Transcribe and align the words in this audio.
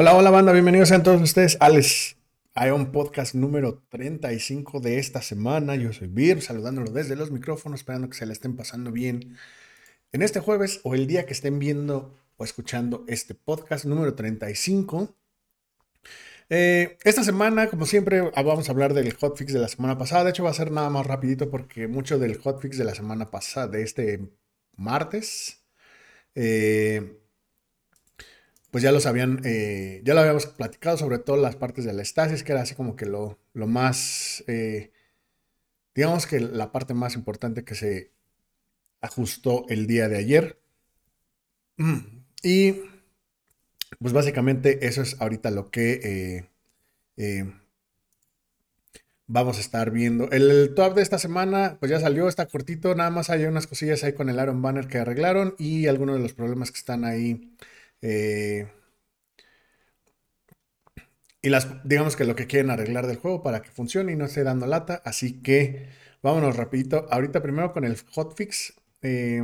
Hola, 0.00 0.14
hola 0.14 0.30
banda, 0.30 0.52
bienvenidos 0.52 0.92
a 0.92 1.02
todos 1.02 1.20
ustedes 1.20 1.56
Alex. 1.58 2.14
Hay 2.54 2.70
un 2.70 2.92
podcast 2.92 3.34
número 3.34 3.82
35 3.88 4.78
de 4.78 5.00
esta 5.00 5.22
semana. 5.22 5.74
Yo 5.74 5.92
soy 5.92 6.06
Bir, 6.06 6.40
saludándolo 6.40 6.92
desde 6.92 7.16
los 7.16 7.32
micrófonos, 7.32 7.80
esperando 7.80 8.08
que 8.08 8.16
se 8.16 8.24
le 8.24 8.32
estén 8.32 8.54
pasando 8.54 8.92
bien 8.92 9.36
en 10.12 10.22
este 10.22 10.38
jueves 10.38 10.78
o 10.84 10.94
el 10.94 11.08
día 11.08 11.26
que 11.26 11.32
estén 11.32 11.58
viendo 11.58 12.16
o 12.36 12.44
escuchando 12.44 13.04
este 13.08 13.34
podcast 13.34 13.86
número 13.86 14.14
35. 14.14 15.16
Eh, 16.48 16.96
esta 17.02 17.24
semana, 17.24 17.66
como 17.66 17.84
siempre, 17.84 18.20
vamos 18.20 18.68
a 18.68 18.70
hablar 18.70 18.94
del 18.94 19.12
hotfix 19.14 19.52
de 19.52 19.58
la 19.58 19.66
semana 19.66 19.98
pasada. 19.98 20.22
De 20.22 20.30
hecho, 20.30 20.44
va 20.44 20.50
a 20.50 20.54
ser 20.54 20.70
nada 20.70 20.90
más 20.90 21.08
rapidito 21.08 21.50
porque 21.50 21.88
mucho 21.88 22.20
del 22.20 22.38
hotfix 22.38 22.78
de 22.78 22.84
la 22.84 22.94
semana 22.94 23.32
pasada, 23.32 23.66
de 23.66 23.82
este 23.82 24.30
martes, 24.76 25.64
eh, 26.36 27.18
pues 28.70 28.82
ya 28.82 28.92
los 28.92 29.06
habían, 29.06 29.40
eh, 29.44 30.02
ya 30.04 30.14
lo 30.14 30.20
habíamos 30.20 30.46
platicado, 30.46 30.96
sobre 30.98 31.18
todo 31.18 31.36
las 31.36 31.56
partes 31.56 31.84
de 31.84 31.92
la 31.92 32.02
estasis, 32.02 32.42
que 32.42 32.52
era 32.52 32.62
así 32.62 32.74
como 32.74 32.96
que 32.96 33.06
lo, 33.06 33.38
lo 33.54 33.66
más, 33.66 34.44
eh, 34.46 34.92
digamos 35.94 36.26
que 36.26 36.40
la 36.40 36.70
parte 36.72 36.94
más 36.94 37.14
importante 37.14 37.64
que 37.64 37.74
se 37.74 38.12
ajustó 39.00 39.66
el 39.68 39.86
día 39.86 40.08
de 40.08 40.18
ayer. 40.18 40.60
Y 42.42 42.74
pues 44.00 44.12
básicamente 44.12 44.86
eso 44.86 45.02
es 45.02 45.20
ahorita 45.20 45.50
lo 45.50 45.70
que 45.70 46.44
eh, 47.16 47.52
vamos 49.28 49.58
a 49.58 49.60
estar 49.60 49.90
viendo. 49.90 50.30
El, 50.30 50.74
top 50.74 50.94
de 50.94 51.02
esta 51.02 51.18
semana 51.18 51.78
pues 51.80 51.90
ya 51.90 52.00
salió, 52.00 52.28
está 52.28 52.46
cortito, 52.46 52.94
nada 52.94 53.10
más 53.10 53.30
hay 53.30 53.44
unas 53.44 53.66
cosillas 53.66 54.02
ahí 54.04 54.12
con 54.12 54.28
el 54.28 54.36
Iron 54.40 54.60
Banner 54.60 54.88
que 54.88 54.98
arreglaron 54.98 55.54
y 55.58 55.86
algunos 55.86 56.16
de 56.16 56.22
los 56.22 56.32
problemas 56.32 56.72
que 56.72 56.78
están 56.78 57.04
ahí 57.04 57.52
eh, 58.02 58.68
y 61.42 61.50
las, 61.50 61.68
digamos 61.88 62.16
que 62.16 62.24
lo 62.24 62.34
que 62.36 62.46
quieren 62.46 62.70
arreglar 62.70 63.06
del 63.06 63.16
juego 63.16 63.42
para 63.42 63.62
que 63.62 63.70
funcione 63.70 64.12
y 64.12 64.16
no 64.16 64.24
esté 64.26 64.42
dando 64.44 64.66
lata. 64.66 65.02
Así 65.04 65.40
que 65.42 65.88
vámonos 66.22 66.56
rapidito. 66.56 67.06
Ahorita 67.10 67.42
primero 67.42 67.72
con 67.72 67.84
el 67.84 67.96
hotfix. 68.14 68.74
Eh, 69.02 69.42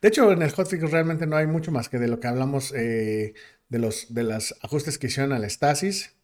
de 0.00 0.08
hecho, 0.08 0.30
en 0.32 0.42
el 0.42 0.50
hotfix 0.52 0.90
realmente 0.90 1.26
no 1.26 1.36
hay 1.36 1.46
mucho 1.46 1.72
más 1.72 1.88
que 1.88 1.98
de 1.98 2.08
lo 2.08 2.20
que 2.20 2.28
hablamos 2.28 2.72
eh, 2.74 3.34
de 3.68 3.78
los 3.78 4.12
de 4.14 4.22
los 4.24 4.54
ajustes 4.62 4.98
que 4.98 5.06
hicieron 5.08 5.32
al 5.32 5.48
Stasis. 5.50 6.14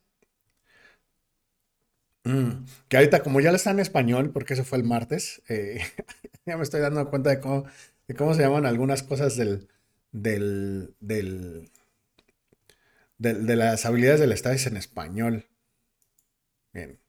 Mm, 2.24 2.66
que 2.88 2.96
ahorita, 2.96 3.22
como 3.22 3.40
ya 3.40 3.50
lo 3.50 3.56
está 3.56 3.70
en 3.70 3.80
español, 3.80 4.30
porque 4.32 4.54
eso 4.54 4.64
fue 4.64 4.78
el 4.78 4.84
martes, 4.84 5.42
ya 6.46 6.56
me 6.56 6.62
estoy 6.62 6.80
dando 6.80 7.08
cuenta 7.10 7.30
de 7.30 7.40
cómo, 7.40 7.64
de 8.08 8.14
cómo 8.14 8.34
se 8.34 8.42
llaman 8.42 8.66
algunas 8.66 9.02
cosas 9.02 9.36
del, 9.36 9.68
del, 10.12 10.94
de, 10.98 11.68
las 13.56 13.86
habilidades 13.86 14.20
del 14.20 14.36
Stasis 14.36 14.66
en 14.66 14.76
español. 14.76 15.46
Bien. 16.72 17.00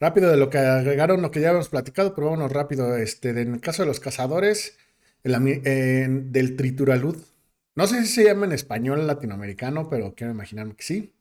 Rápido 0.00 0.30
de 0.30 0.36
lo 0.36 0.50
que 0.50 0.58
agregaron, 0.58 1.22
lo 1.22 1.30
que 1.30 1.40
ya 1.40 1.48
habíamos 1.48 1.68
platicado, 1.68 2.14
pero 2.14 2.26
vámonos 2.26 2.52
rápido. 2.52 2.96
Este, 2.96 3.30
en 3.30 3.54
el 3.54 3.60
caso 3.60 3.82
de 3.82 3.86
los 3.86 4.00
cazadores, 4.00 4.76
del 5.24 6.56
trituralud. 6.56 7.16
No 7.74 7.86
sé 7.86 8.04
si 8.04 8.12
se 8.12 8.24
llama 8.24 8.46
en 8.46 8.52
español 8.52 9.06
latinoamericano, 9.06 9.88
pero 9.88 10.14
quiero 10.14 10.32
imaginarme 10.32 10.76
que 10.76 10.84
sí. 10.84 11.14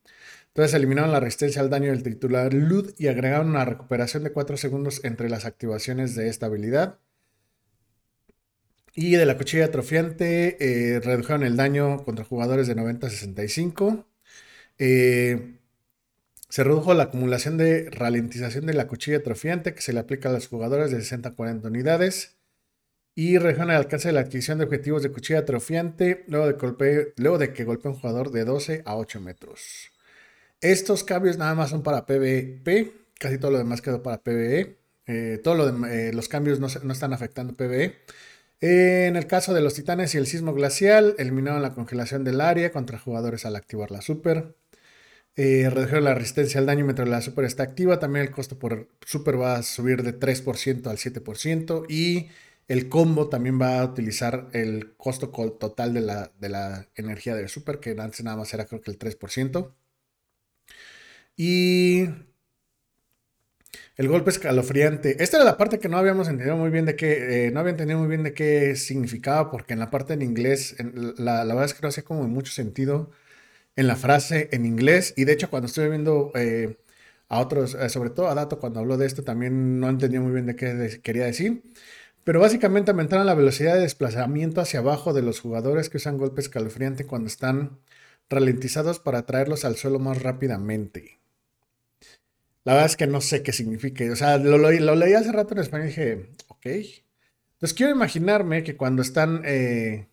Entonces 0.49 0.75
eliminaron 0.75 1.11
la 1.11 1.19
resistencia 1.19 1.61
al 1.61 1.69
daño 1.69 1.89
del 1.89 2.03
trituralud 2.03 2.93
y 2.99 3.07
agregaron 3.07 3.49
una 3.49 3.65
recuperación 3.65 4.23
de 4.23 4.31
4 4.31 4.57
segundos 4.57 5.03
entre 5.03 5.29
las 5.29 5.45
activaciones 5.45 6.15
de 6.15 6.27
esta 6.27 6.45
habilidad. 6.45 6.99
Y 8.95 9.15
de 9.15 9.25
la 9.25 9.37
cuchilla 9.37 9.65
atrofiante 9.65 10.57
eh, 10.59 10.99
redujeron 10.99 11.43
el 11.43 11.57
daño 11.57 12.03
contra 12.03 12.25
jugadores 12.25 12.67
de 12.67 12.75
90 12.75 13.07
a 13.07 13.09
65. 13.09 14.05
Eh, 14.77 15.57
se 16.49 16.63
redujo 16.63 16.93
la 16.93 17.05
acumulación 17.05 17.57
de 17.57 17.89
ralentización 17.89 18.67
de 18.67 18.75
la 18.75 18.87
cuchilla 18.87 19.17
atrofiante 19.17 19.73
que 19.73 19.81
se 19.81 19.93
le 19.93 19.99
aplica 19.99 20.29
a 20.29 20.33
los 20.33 20.47
jugadores 20.47 20.91
de 20.91 21.01
60 21.01 21.29
a 21.29 21.35
40 21.35 21.67
unidades. 21.67 22.37
Y 23.15 23.37
redujeron 23.39 23.71
el 23.71 23.77
alcance 23.77 24.09
de 24.09 24.13
la 24.13 24.21
adquisición 24.21 24.59
de 24.59 24.65
objetivos 24.65 25.03
de 25.03 25.11
cuchilla 25.11 25.39
atrofiante 25.39 26.23
luego 26.27 26.47
de, 26.47 27.13
luego 27.17 27.37
de 27.39 27.53
que 27.53 27.63
golpee 27.63 27.91
un 27.91 27.97
jugador 27.97 28.31
de 28.31 28.45
12 28.45 28.83
a 28.85 28.95
8 28.95 29.21
metros. 29.21 29.91
Estos 30.61 31.03
cambios 31.03 31.37
nada 31.37 31.55
más 31.55 31.71
son 31.71 31.83
para 31.83 32.05
PvP. 32.05 32.93
Casi 33.19 33.37
todo 33.39 33.51
lo 33.51 33.57
demás 33.57 33.81
quedó 33.81 34.03
para 34.03 34.21
PvE. 34.21 34.77
Eh, 35.07 35.39
todos 35.43 35.73
los 36.13 36.29
cambios 36.29 36.59
no, 36.59 36.67
no 36.83 36.93
están 36.93 37.13
afectando 37.13 37.55
PvE 37.55 37.95
en 38.65 39.17
el 39.17 39.27
caso 39.27 39.53
de 39.53 39.59
los 39.59 39.73
titanes 39.73 40.15
y 40.15 40.17
el 40.17 40.25
sismo 40.25 40.53
glacial, 40.53 41.15
eliminaron 41.17 41.61
la 41.61 41.73
congelación 41.73 42.23
del 42.23 42.39
área 42.39 42.71
contra 42.71 42.97
jugadores 42.97 43.45
al 43.45 43.57
activar 43.57 43.91
la 43.91 44.01
super. 44.01 44.55
Eh, 45.35 45.69
redujeron 45.69 46.05
la 46.05 46.13
resistencia 46.15 46.59
al 46.61 46.67
daño 46.67 46.85
mientras 46.85 47.09
la 47.09 47.21
super 47.21 47.43
está 47.43 47.63
activa. 47.63 47.99
También 47.99 48.25
el 48.25 48.31
costo 48.31 48.57
por 48.59 48.87
super 49.05 49.39
va 49.39 49.55
a 49.57 49.63
subir 49.63 50.03
de 50.03 50.17
3% 50.17 50.87
al 50.87 50.97
7%. 50.97 51.85
Y 51.89 52.29
el 52.69 52.87
combo 52.87 53.27
también 53.29 53.59
va 53.61 53.81
a 53.81 53.85
utilizar 53.85 54.47
el 54.53 54.95
costo 54.95 55.29
total 55.29 55.93
de 55.93 56.01
la, 56.01 56.31
de 56.39 56.49
la 56.49 56.87
energía 56.95 57.35
de 57.35 57.49
super, 57.49 57.79
que 57.81 57.91
antes 57.99 58.23
nada 58.23 58.37
más 58.37 58.53
era 58.53 58.65
creo 58.65 58.81
que 58.81 58.91
el 58.91 58.97
3%. 58.99 59.73
Y 61.35 62.07
el 63.97 64.07
golpe 64.07 64.31
escalofriante. 64.31 65.23
Esta 65.23 65.37
era 65.37 65.45
la 65.45 65.57
parte 65.57 65.79
que 65.79 65.89
no 65.89 65.97
habíamos 65.97 66.27
entendido 66.27 66.57
muy 66.57 66.69
bien 66.71 66.85
de 66.85 66.95
qué, 66.95 67.47
eh, 67.47 67.51
no 67.51 67.59
había 67.59 67.71
entendido 67.71 67.99
muy 67.99 68.07
bien 68.07 68.23
de 68.23 68.33
qué 68.33 68.75
significaba, 68.75 69.51
porque 69.51 69.73
en 69.73 69.79
la 69.79 69.91
parte 69.91 70.13
en 70.13 70.21
inglés, 70.21 70.75
la, 71.17 71.43
verdad 71.45 71.65
es 71.65 71.73
que 71.73 71.81
no 71.81 71.89
hacía 71.89 72.03
como 72.03 72.27
mucho 72.27 72.51
sentido 72.51 73.11
en 73.75 73.87
la 73.87 73.95
frase 73.95 74.49
en 74.53 74.65
inglés. 74.65 75.13
Y 75.17 75.25
de 75.25 75.33
hecho, 75.33 75.49
cuando 75.49 75.67
estuve 75.67 75.89
viendo 75.89 76.31
eh, 76.35 76.77
a 77.29 77.39
otros, 77.39 77.75
eh, 77.75 77.89
sobre 77.89 78.09
todo 78.11 78.29
a 78.29 78.35
Dato, 78.35 78.59
cuando 78.59 78.79
habló 78.79 78.97
de 78.97 79.05
esto, 79.07 79.23
también 79.23 79.79
no 79.79 79.89
entendía 79.89 80.21
muy 80.21 80.33
bien 80.33 80.47
de 80.47 80.55
qué 80.55 81.01
quería 81.03 81.25
decir. 81.25 81.63
Pero 82.23 82.39
básicamente 82.39 82.91
aumentaron 82.91 83.25
la 83.25 83.35
velocidad 83.35 83.75
de 83.75 83.81
desplazamiento 83.81 84.61
hacia 84.61 84.79
abajo 84.79 85.13
de 85.13 85.23
los 85.23 85.39
jugadores 85.41 85.89
que 85.89 85.97
usan 85.97 86.17
golpe 86.17 86.41
escalofriante 86.41 87.05
cuando 87.05 87.27
están 87.27 87.79
ralentizados 88.29 88.99
para 88.99 89.25
traerlos 89.25 89.65
al 89.65 89.75
suelo 89.77 89.99
más 89.99 90.21
rápidamente. 90.23 91.22
La 92.65 92.73
verdad 92.73 92.89
es 92.89 92.97
que 92.97 93.07
no 93.07 93.21
sé 93.21 93.43
qué 93.43 93.51
significa. 93.51 94.09
O 94.11 94.15
sea, 94.15 94.37
lo, 94.37 94.57
leí 94.57 95.13
hace 95.13 95.31
rato 95.31 95.53
en 95.53 95.59
español 95.61 95.87
y 95.87 95.89
dije, 95.89 96.29
ok. 96.47 96.65
Entonces 96.65 97.73
quiero 97.75 97.91
imaginarme 97.91 98.63
que 98.63 98.77
cuando 98.77 99.01
están. 99.01 99.41
Eh, 99.45 100.07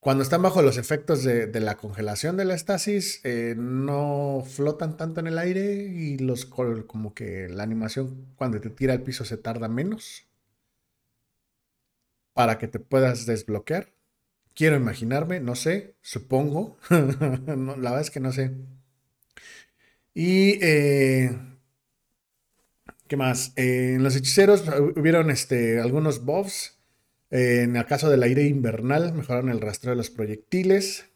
cuando 0.00 0.24
están 0.24 0.42
bajo 0.42 0.62
los 0.62 0.78
efectos 0.78 1.22
de, 1.22 1.48
la 1.60 1.76
congelación 1.76 2.36
de 2.36 2.44
la 2.44 2.54
estasis, 2.54 3.20
eh, 3.22 3.54
no 3.56 4.42
flotan 4.44 4.96
tanto 4.96 5.20
en 5.20 5.28
el 5.28 5.38
aire 5.38 5.74
y 5.74 6.18
los 6.18 6.44
como 6.44 7.14
que 7.14 7.48
la 7.48 7.62
animación 7.62 8.26
cuando 8.34 8.60
te 8.60 8.70
tira 8.70 8.94
al 8.94 9.02
piso 9.02 9.24
se 9.24 9.36
tarda 9.36 9.68
menos 9.68 10.26
para 12.32 12.58
que 12.58 12.66
te 12.66 12.80
puedas 12.80 13.26
desbloquear. 13.26 13.92
Quiero 14.54 14.76
imaginarme, 14.76 15.38
no 15.38 15.54
sé, 15.54 15.94
supongo. 16.00 16.78
la 16.90 17.90
verdad 17.90 18.00
es 18.00 18.10
que 18.10 18.20
no 18.20 18.32
sé. 18.32 18.50
Y, 20.14 20.58
eh, 20.62 21.30
¿qué 23.08 23.16
más? 23.16 23.52
Eh, 23.56 23.94
en 23.94 24.02
los 24.02 24.16
hechiceros 24.16 24.64
hubieron 24.96 25.30
este, 25.30 25.80
algunos 25.80 26.24
buffs. 26.24 26.78
Eh, 27.30 27.62
en 27.62 27.76
el 27.76 27.86
caso 27.86 28.10
del 28.10 28.22
aire 28.22 28.44
invernal, 28.44 29.14
mejoraron 29.14 29.48
el 29.50 29.60
rastreo 29.60 29.92
de 29.92 29.96
los 29.96 30.10
proyectiles. 30.10 31.06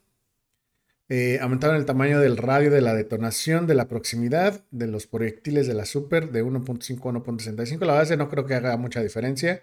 aumentaron 1.40 1.76
el 1.76 1.84
tamaño 1.84 2.20
del 2.20 2.36
radio 2.36 2.70
de 2.70 2.80
la 2.80 2.94
detonación, 2.94 3.66
de 3.66 3.74
la 3.74 3.86
proximidad 3.88 4.64
de 4.70 4.86
los 4.88 5.06
proyectiles 5.06 5.66
de 5.66 5.74
la 5.74 5.84
super 5.84 6.32
de 6.32 6.42
1.5 6.42 6.98
a 7.10 7.12
1.65. 7.12 7.80
La 7.80 7.92
verdad 7.92 8.02
es 8.04 8.08
que 8.10 8.16
no 8.16 8.28
creo 8.28 8.46
que 8.46 8.54
haga 8.54 8.76
mucha 8.76 9.02
diferencia. 9.02 9.62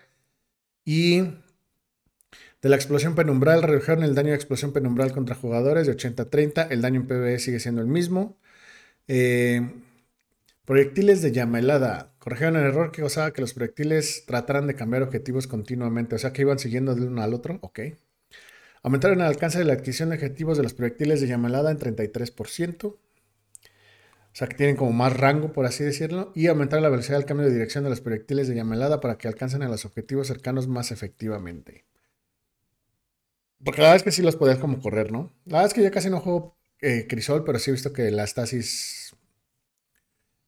Y 0.85 1.21
de 2.61 2.69
la 2.69 2.75
explosión 2.77 3.15
penumbral, 3.15 3.63
redujeron 3.63 4.03
el 4.03 4.15
daño 4.15 4.29
de 4.29 4.35
explosión 4.35 4.71
penumbral 4.73 5.11
contra 5.11 5.36
jugadores 5.36 5.88
de 5.88 5.94
80 5.94 6.24
a 6.24 6.29
30. 6.29 6.63
El 6.63 6.81
daño 6.81 7.01
en 7.01 7.07
PvE 7.07 7.39
sigue 7.39 7.59
siendo 7.59 7.81
el 7.81 7.88
mismo. 7.88 8.38
Eh, 9.07 9.61
proyectiles 10.65 11.21
de 11.21 11.31
llama 11.31 11.59
helada. 11.59 12.13
Corrigieron 12.19 12.55
el 12.55 12.63
error 12.63 12.91
que 12.91 13.01
causaba 13.01 13.31
que 13.31 13.41
los 13.41 13.53
proyectiles 13.53 14.25
trataran 14.25 14.67
de 14.67 14.75
cambiar 14.75 15.03
objetivos 15.03 15.47
continuamente, 15.47 16.15
o 16.15 16.19
sea 16.19 16.33
que 16.33 16.41
iban 16.41 16.59
siguiendo 16.59 16.95
de 16.95 17.05
uno 17.05 17.21
al 17.21 17.33
otro. 17.33 17.59
Ok. 17.61 17.79
Aumentaron 18.81 19.21
el 19.21 19.27
alcance 19.27 19.59
de 19.59 19.65
la 19.65 19.73
adquisición 19.73 20.09
de 20.09 20.15
objetivos 20.15 20.57
de 20.57 20.63
los 20.63 20.73
proyectiles 20.73 21.21
de 21.21 21.27
llama 21.27 21.47
helada 21.47 21.71
en 21.71 21.79
33%. 21.79 22.85
O 24.33 24.35
sea 24.35 24.47
que 24.47 24.55
tienen 24.55 24.75
como 24.75 24.91
más 24.91 25.15
rango, 25.15 25.53
por 25.53 25.65
así 25.65 25.83
decirlo. 25.83 26.31
Y 26.35 26.47
aumentaron 26.47 26.83
la 26.83 26.89
velocidad 26.89 27.17
del 27.17 27.25
cambio 27.25 27.45
de 27.45 27.53
dirección 27.53 27.83
de 27.83 27.91
los 27.91 28.01
proyectiles 28.01 28.47
de 28.47 28.55
llama 28.55 28.75
helada 28.75 29.00
para 29.00 29.17
que 29.17 29.27
alcancen 29.27 29.61
a 29.61 29.69
los 29.69 29.85
objetivos 29.85 30.27
cercanos 30.27 30.67
más 30.67 30.91
efectivamente. 30.91 31.85
Porque 33.63 33.81
la 33.81 33.89
verdad 33.89 33.97
es 33.97 34.03
que 34.03 34.11
sí 34.11 34.21
los 34.21 34.35
podías 34.35 34.57
como 34.57 34.81
correr, 34.81 35.11
¿no? 35.11 35.31
La 35.45 35.59
verdad 35.59 35.67
es 35.67 35.73
que 35.73 35.83
ya 35.83 35.91
casi 35.91 36.09
no 36.09 36.19
juego 36.19 36.57
eh, 36.83 37.07
Crisol, 37.07 37.44
pero 37.44 37.59
sí 37.59 37.71
he 37.71 37.74
visto 37.74 37.94
que 37.94 38.12
la 38.12 38.24
estasis 38.24 39.15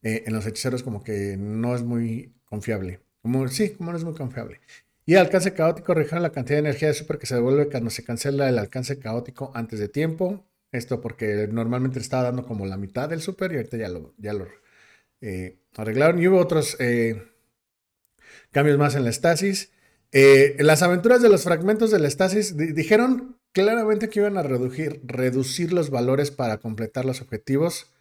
eh, 0.03 0.23
en 0.25 0.33
los 0.33 0.45
hechiceros 0.45 0.83
como 0.83 1.03
que 1.03 1.37
no 1.37 1.75
es 1.75 1.83
muy 1.83 2.35
confiable. 2.45 3.01
Sí, 3.49 3.71
como 3.71 3.91
no 3.91 3.97
es 3.97 4.03
muy 4.03 4.13
confiable. 4.13 4.61
Y 5.05 5.15
alcance 5.15 5.53
caótico 5.53 5.93
redujeron 5.93 6.23
la 6.23 6.31
cantidad 6.31 6.57
de 6.57 6.67
energía 6.69 6.87
de 6.89 6.93
super 6.93 7.17
que 7.17 7.25
se 7.27 7.35
devuelve 7.35 7.69
cuando 7.69 7.89
se 7.89 8.03
cancela 8.03 8.49
el 8.49 8.57
alcance 8.57 8.99
caótico 8.99 9.51
antes 9.55 9.79
de 9.79 9.87
tiempo. 9.87 10.45
Esto 10.71 11.01
porque 11.01 11.47
normalmente 11.51 11.99
estaba 11.99 12.23
dando 12.23 12.45
como 12.45 12.65
la 12.65 12.77
mitad 12.77 13.09
del 13.09 13.21
super 13.21 13.51
y 13.51 13.57
ahorita 13.57 13.77
ya 13.77 13.89
lo, 13.89 14.13
ya 14.17 14.33
lo 14.33 14.47
eh, 15.21 15.57
arreglaron. 15.75 16.21
Y 16.21 16.27
hubo 16.27 16.39
otros 16.39 16.75
eh, 16.79 17.23
cambios 18.51 18.77
más 18.77 18.95
en 18.95 19.03
la 19.03 19.09
estasis. 19.11 19.71
Eh, 20.11 20.55
las 20.59 20.81
aventuras 20.81 21.21
de 21.21 21.29
los 21.29 21.43
fragmentos 21.43 21.91
de 21.91 21.99
la 21.99 22.07
estasis 22.07 22.55
dijeron 22.57 23.37
claramente 23.55 24.09
que 24.09 24.19
iban 24.19 24.37
a 24.37 24.43
reducir, 24.43 25.01
reducir 25.03 25.73
los 25.73 25.89
valores 25.89 26.29
para 26.29 26.57
completar 26.59 27.05
los 27.05 27.21
objetivos, 27.21 27.91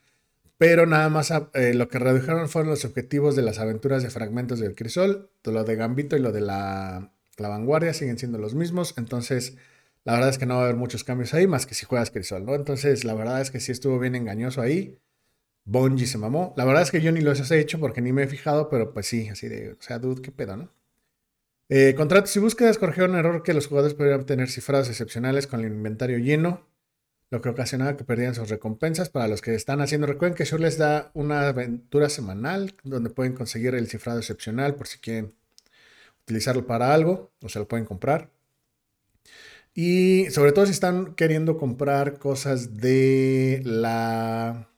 pero 0.58 0.84
nada 0.84 1.08
más 1.08 1.32
lo 1.54 1.88
que 1.88 1.98
redujeron 1.98 2.48
fueron 2.50 2.70
los 2.70 2.84
objetivos 2.84 3.36
de 3.36 3.42
las 3.42 3.58
aventuras 3.58 4.02
de 4.02 4.10
fragmentos 4.10 4.58
del 4.58 4.74
crisol, 4.74 5.30
lo 5.44 5.64
de 5.64 5.76
Gambito 5.76 6.16
y 6.16 6.20
lo 6.20 6.32
de 6.32 6.40
la, 6.42 7.12
la 7.38 7.48
vanguardia 7.48 7.94
siguen 7.94 8.18
siendo 8.18 8.38
los 8.38 8.54
mismos, 8.54 8.94
entonces 8.98 9.56
la 10.04 10.14
verdad 10.14 10.28
es 10.28 10.38
que 10.38 10.46
no 10.46 10.56
va 10.56 10.62
a 10.62 10.64
haber 10.64 10.76
muchos 10.76 11.02
cambios 11.02 11.32
ahí, 11.34 11.46
más 11.46 11.66
que 11.66 11.74
si 11.74 11.86
juegas 11.86 12.10
Crisol, 12.10 12.44
¿no? 12.44 12.54
Entonces, 12.54 13.04
la 13.04 13.14
verdad 13.14 13.40
es 13.40 13.50
que 13.50 13.60
sí 13.60 13.72
estuvo 13.72 13.98
bien 13.98 14.14
engañoso 14.14 14.60
ahí. 14.60 14.98
Bungie 15.64 16.06
se 16.06 16.18
mamó. 16.18 16.52
La 16.58 16.66
verdad 16.66 16.82
es 16.82 16.90
que 16.90 17.00
yo 17.00 17.10
ni 17.10 17.20
los 17.22 17.50
he 17.50 17.58
hecho 17.60 17.80
porque 17.80 18.02
ni 18.02 18.12
me 18.12 18.24
he 18.24 18.26
fijado, 18.28 18.68
pero 18.68 18.92
pues 18.92 19.06
sí, 19.06 19.28
así 19.28 19.48
de, 19.48 19.72
o 19.72 19.80
sea, 19.80 19.98
dude, 19.98 20.20
qué 20.20 20.30
pedo, 20.30 20.56
¿no? 20.58 20.70
Eh, 21.68 21.94
contratos 21.96 22.36
y 22.36 22.40
búsquedas 22.40 22.78
corrigieron 22.78 23.12
un 23.12 23.18
error 23.18 23.42
que 23.42 23.54
los 23.54 23.66
jugadores 23.66 23.94
podían 23.94 24.20
obtener 24.20 24.50
cifrados 24.50 24.88
excepcionales 24.88 25.46
con 25.46 25.60
el 25.60 25.72
inventario 25.72 26.18
lleno, 26.18 26.66
lo 27.30 27.40
que 27.40 27.48
ocasionaba 27.48 27.96
que 27.96 28.04
perdieran 28.04 28.34
sus 28.34 28.50
recompensas. 28.50 29.08
Para 29.08 29.28
los 29.28 29.40
que 29.40 29.54
están 29.54 29.80
haciendo, 29.80 30.06
recuerden 30.06 30.36
que 30.36 30.44
Shure 30.44 30.62
les 30.64 30.78
da 30.78 31.10
una 31.14 31.48
aventura 31.48 32.08
semanal 32.10 32.74
donde 32.84 33.10
pueden 33.10 33.34
conseguir 33.34 33.74
el 33.74 33.88
cifrado 33.88 34.18
excepcional 34.18 34.74
por 34.76 34.86
si 34.86 34.98
quieren 34.98 35.34
utilizarlo 36.22 36.66
para 36.66 36.94
algo 36.94 37.32
o 37.42 37.48
se 37.48 37.58
lo 37.58 37.68
pueden 37.68 37.86
comprar. 37.86 38.30
Y 39.74 40.30
sobre 40.30 40.52
todo 40.52 40.66
si 40.66 40.72
están 40.72 41.14
queriendo 41.14 41.58
comprar 41.58 42.18
cosas 42.18 42.76
de 42.76 43.60
la... 43.64 44.70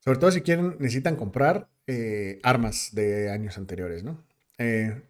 Sobre 0.00 0.18
todo 0.18 0.30
si 0.30 0.42
quieren, 0.42 0.76
necesitan 0.80 1.16
comprar 1.16 1.70
eh, 1.86 2.38
armas 2.42 2.90
de 2.92 3.30
años 3.30 3.56
anteriores, 3.56 4.04
¿no? 4.04 4.22
Eh, 4.58 5.02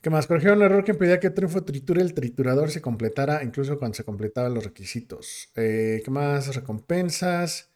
¿Qué 0.00 0.10
más? 0.10 0.26
Corrigieron 0.26 0.58
un 0.58 0.64
error 0.64 0.84
que 0.84 0.92
impedía 0.92 1.20
que 1.20 1.30
Triunfo 1.30 1.62
Triture 1.64 2.02
el 2.02 2.14
triturador 2.14 2.70
se 2.70 2.82
completara 2.82 3.44
incluso 3.44 3.78
cuando 3.78 3.94
se 3.94 4.04
completaban 4.04 4.54
los 4.54 4.64
requisitos. 4.64 5.50
Eh, 5.54 6.02
¿Qué 6.04 6.10
más? 6.10 6.54
Recompensas. 6.54 7.70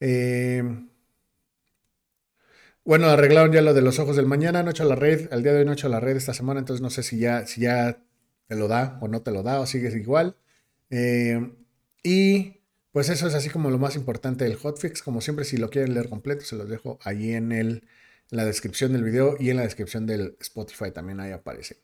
Eh, 0.00 0.62
bueno, 2.84 3.06
arreglaron 3.08 3.52
ya 3.52 3.62
lo 3.62 3.74
de 3.74 3.82
los 3.82 3.98
ojos 3.98 4.16
del 4.16 4.26
mañana, 4.26 4.62
no 4.62 4.70
he 4.70 4.72
hecho 4.72 4.84
la 4.84 4.94
red, 4.96 5.28
al 5.32 5.42
día 5.42 5.52
de 5.52 5.58
hoy 5.60 5.64
no 5.66 5.72
he 5.72 5.74
hecho 5.74 5.88
la 5.88 6.00
red 6.00 6.16
esta 6.16 6.32
semana, 6.34 6.60
entonces 6.60 6.80
no 6.80 6.90
sé 6.90 7.02
si 7.02 7.18
ya, 7.18 7.46
si 7.46 7.60
ya 7.62 8.02
te 8.46 8.56
lo 8.56 8.66
da 8.66 8.98
o 9.02 9.08
no 9.08 9.20
te 9.22 9.30
lo 9.30 9.42
da 9.42 9.60
o 9.60 9.66
sigues 9.66 9.94
igual. 9.94 10.36
Y 12.02 12.60
pues 12.92 13.08
eso 13.10 13.26
es 13.28 13.34
así 13.34 13.50
como 13.50 13.70
lo 13.70 13.78
más 13.78 13.96
importante 13.96 14.44
del 14.44 14.56
hotfix. 14.56 15.02
Como 15.02 15.20
siempre, 15.20 15.44
si 15.44 15.56
lo 15.56 15.70
quieren 15.70 15.94
leer 15.94 16.08
completo, 16.08 16.44
se 16.44 16.56
los 16.56 16.68
dejo 16.68 16.98
ahí 17.02 17.32
en, 17.32 17.52
el, 17.52 17.84
la 18.30 18.44
descripción 18.44 18.92
del 18.92 19.02
video 19.04 19.36
y 19.38 19.50
en 19.50 19.56
la 19.56 19.62
descripción 19.62 20.06
del 20.06 20.36
Spotify 20.40 20.90
también 20.92 21.20
ahí 21.20 21.32
aparece. 21.32 21.78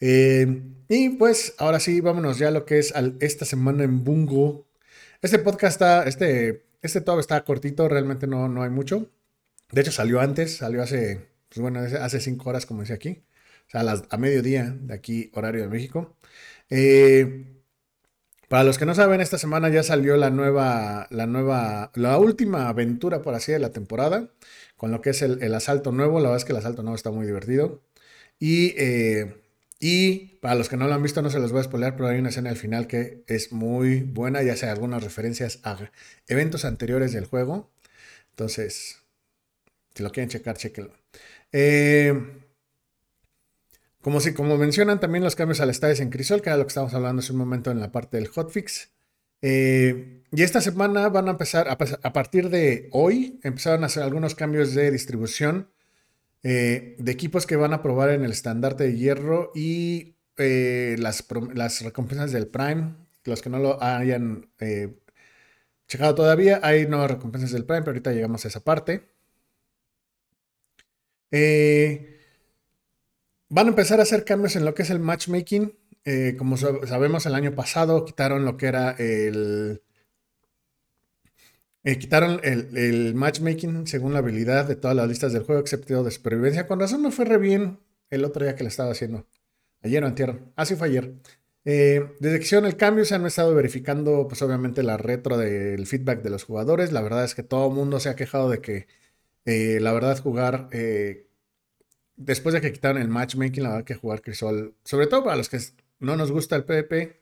Eh, 0.00 0.62
y 0.88 1.10
pues 1.10 1.54
ahora 1.58 1.80
sí, 1.80 2.00
vámonos 2.00 2.38
ya 2.38 2.48
a 2.48 2.50
lo 2.52 2.64
que 2.64 2.78
es 2.78 2.92
esta 3.20 3.44
semana 3.44 3.84
en 3.84 4.04
Bungo. 4.04 4.66
Este 5.22 5.38
podcast 5.38 5.74
está, 5.74 6.02
este, 6.04 6.64
este 6.82 7.00
todo 7.00 7.20
está 7.20 7.44
cortito, 7.44 7.88
realmente 7.88 8.26
no, 8.26 8.48
no 8.48 8.62
hay 8.62 8.70
mucho. 8.70 9.10
De 9.72 9.82
hecho, 9.82 9.92
salió 9.92 10.20
antes, 10.20 10.56
salió 10.56 10.82
hace, 10.82 11.28
pues 11.48 11.60
bueno, 11.60 11.80
hace 11.80 12.20
cinco 12.20 12.50
horas, 12.50 12.66
como 12.66 12.80
decía 12.80 12.96
aquí. 12.96 13.22
O 13.68 13.70
sea, 13.70 13.82
a, 13.82 13.84
las, 13.84 14.04
a 14.10 14.16
mediodía 14.16 14.76
de 14.80 14.94
aquí, 14.94 15.30
horario 15.34 15.62
de 15.62 15.68
México. 15.68 16.16
Eh, 16.70 17.44
para 18.48 18.64
los 18.64 18.78
que 18.78 18.86
no 18.86 18.96
saben, 18.96 19.20
esta 19.20 19.38
semana 19.38 19.68
ya 19.68 19.84
salió 19.84 20.16
la 20.16 20.30
nueva, 20.30 21.06
la 21.10 21.26
nueva, 21.26 21.92
la 21.94 22.18
última 22.18 22.68
aventura, 22.68 23.22
por 23.22 23.34
así, 23.34 23.52
de 23.52 23.60
la 23.60 23.70
temporada, 23.70 24.30
con 24.80 24.90
lo 24.90 25.02
que 25.02 25.10
es 25.10 25.20
el, 25.20 25.54
asalto 25.54 25.92
nuevo. 25.92 26.20
La 26.20 26.30
verdad 26.30 26.38
es 26.38 26.46
que 26.46 26.52
el 26.52 26.58
asalto 26.58 26.82
nuevo 26.82 26.96
está 26.96 27.10
muy 27.10 27.26
divertido. 27.26 27.82
Y, 28.38 28.72
eh, 28.78 29.36
y 29.78 30.38
para 30.40 30.54
los 30.54 30.70
que 30.70 30.78
no 30.78 30.88
lo 30.88 30.94
han 30.94 31.02
visto, 31.02 31.20
no 31.20 31.28
se 31.28 31.38
los 31.38 31.52
voy 31.52 31.60
a 31.60 31.64
spoiler, 31.64 31.96
pero 31.96 32.08
hay 32.08 32.18
una 32.18 32.30
escena 32.30 32.48
al 32.48 32.56
final 32.56 32.86
que 32.86 33.22
es 33.26 33.52
muy 33.52 34.00
buena, 34.00 34.42
ya 34.42 34.56
sea 34.56 34.72
algunas 34.72 35.04
referencias 35.04 35.60
a 35.64 35.90
eventos 36.28 36.64
anteriores 36.64 37.12
del 37.12 37.26
juego. 37.26 37.70
Entonces, 38.30 39.00
si 39.94 40.02
lo 40.02 40.12
quieren 40.12 40.30
checar, 40.30 40.56
chequenlo. 40.56 40.94
Eh, 41.52 42.18
como, 44.00 44.20
si, 44.20 44.32
como 44.32 44.56
mencionan 44.56 44.98
también 44.98 45.22
los 45.22 45.36
cambios 45.36 45.60
al 45.60 45.68
estadio 45.68 46.02
en 46.02 46.08
Crisol, 46.08 46.40
que 46.40 46.48
era 46.48 46.56
lo 46.56 46.64
que 46.64 46.68
estábamos 46.68 46.94
hablando 46.94 47.20
hace 47.20 47.32
un 47.32 47.38
momento 47.38 47.70
en 47.70 47.80
la 47.80 47.92
parte 47.92 48.16
del 48.16 48.28
hotfix. 48.28 48.88
Eh, 49.42 50.22
y 50.32 50.42
esta 50.42 50.60
semana 50.60 51.08
van 51.08 51.28
a 51.28 51.32
empezar, 51.32 51.68
a, 51.68 52.12
partir 52.12 52.50
de 52.50 52.88
hoy, 52.92 53.40
empezaron 53.42 53.82
a 53.82 53.86
hacer 53.86 54.02
algunos 54.02 54.34
cambios 54.34 54.74
de 54.74 54.90
distribución 54.90 55.70
eh, 56.42 56.96
de 56.98 57.12
equipos 57.12 57.46
que 57.46 57.56
van 57.56 57.72
a 57.72 57.82
probar 57.82 58.10
en 58.10 58.24
el 58.24 58.30
estandarte 58.30 58.84
de 58.84 58.96
hierro 58.96 59.50
y 59.54 60.16
las, 60.36 61.26
las, 61.54 61.82
recompensas 61.82 62.32
del 62.32 62.46
Prime. 62.46 62.94
Los 63.24 63.42
que 63.42 63.50
no 63.50 63.58
lo 63.58 63.82
hayan 63.82 64.48
checado 65.90 66.14
todavía, 66.14 66.60
hay 66.62 66.86
nuevas 66.86 67.10
recompensas 67.10 67.50
del 67.50 67.66
Prime, 67.66 67.82
pero 67.82 67.90
ahorita 67.90 68.12
llegamos 68.12 68.44
a 68.44 68.48
esa 68.48 68.60
parte. 68.60 69.10
Eh, 71.32 72.20
van 73.48 73.66
a 73.66 73.70
empezar 73.70 74.00
a 74.00 74.04
hacer 74.04 74.24
cambios 74.24 74.56
en 74.56 74.64
lo 74.64 74.74
que 74.74 74.82
es 74.82 74.90
el 74.90 75.00
matchmaking. 75.00 75.76
Eh, 76.04 76.34
como 76.38 76.56
sabemos, 76.56 77.26
el 77.26 77.34
año 77.34 77.54
pasado 77.54 78.04
quitaron 78.04 78.44
lo 78.44 78.56
que 78.56 78.66
era 78.66 78.92
el... 78.92 79.82
Eh, 81.82 81.98
quitaron 81.98 82.40
el, 82.42 83.14
matchmaking 83.14 83.86
según 83.86 84.12
la 84.12 84.18
habilidad 84.18 84.66
de 84.66 84.76
todas 84.76 84.96
las 84.96 85.08
listas 85.08 85.32
del 85.32 85.44
juego, 85.44 85.60
excepto 85.60 86.04
de 86.04 86.10
supervivencia. 86.10 86.66
Con 86.66 86.80
razón 86.80 87.02
no 87.02 87.10
fue 87.10 87.24
re 87.24 87.38
bien 87.38 87.80
el 88.10 88.24
otro 88.24 88.44
día 88.44 88.54
que 88.54 88.64
le 88.64 88.68
estaba 88.68 88.92
haciendo. 88.92 89.26
Ayer 89.82 90.04
o 90.04 90.06
antier. 90.06 90.40
Así 90.56 90.74
ah, 90.74 90.76
fue 90.76 90.88
ayer. 90.88 91.14
desde 91.64 92.38
que 92.38 92.44
hicieron 92.44 92.66
el 92.66 92.76
cambio 92.76 93.04
se 93.04 93.14
han 93.14 93.24
estado 93.26 93.54
verificando, 93.54 94.26
pues 94.28 94.42
obviamente, 94.42 94.82
la 94.82 94.96
retro 94.98 95.38
del 95.38 95.86
feedback 95.86 96.22
de 96.22 96.30
los 96.30 96.44
jugadores. 96.44 96.92
La 96.92 97.00
verdad 97.02 97.24
es 97.24 97.34
que 97.34 97.42
todo 97.42 97.68
el 97.68 97.74
mundo 97.74 97.98
se 98.00 98.10
ha 98.10 98.16
quejado 98.16 98.50
de 98.50 98.60
que 98.60 98.86
eh, 99.44 99.80
la 99.80 99.92
verdad, 99.92 100.18
jugar. 100.22 100.68
Eh, 100.72 101.26
después 102.16 102.54
de 102.54 102.60
que 102.60 102.72
quitaron 102.72 103.00
el 103.02 103.08
matchmaking, 103.08 103.62
la 103.62 103.70
verdad 103.70 103.84
que 103.84 103.94
jugar 103.94 104.22
Crisol, 104.22 104.76
sobre 104.84 105.06
todo 105.06 105.24
para 105.24 105.36
los 105.36 105.48
que 105.48 105.58
no 106.00 106.16
nos 106.16 106.32
gusta 106.32 106.56
el 106.56 106.64
PvP 106.64 107.20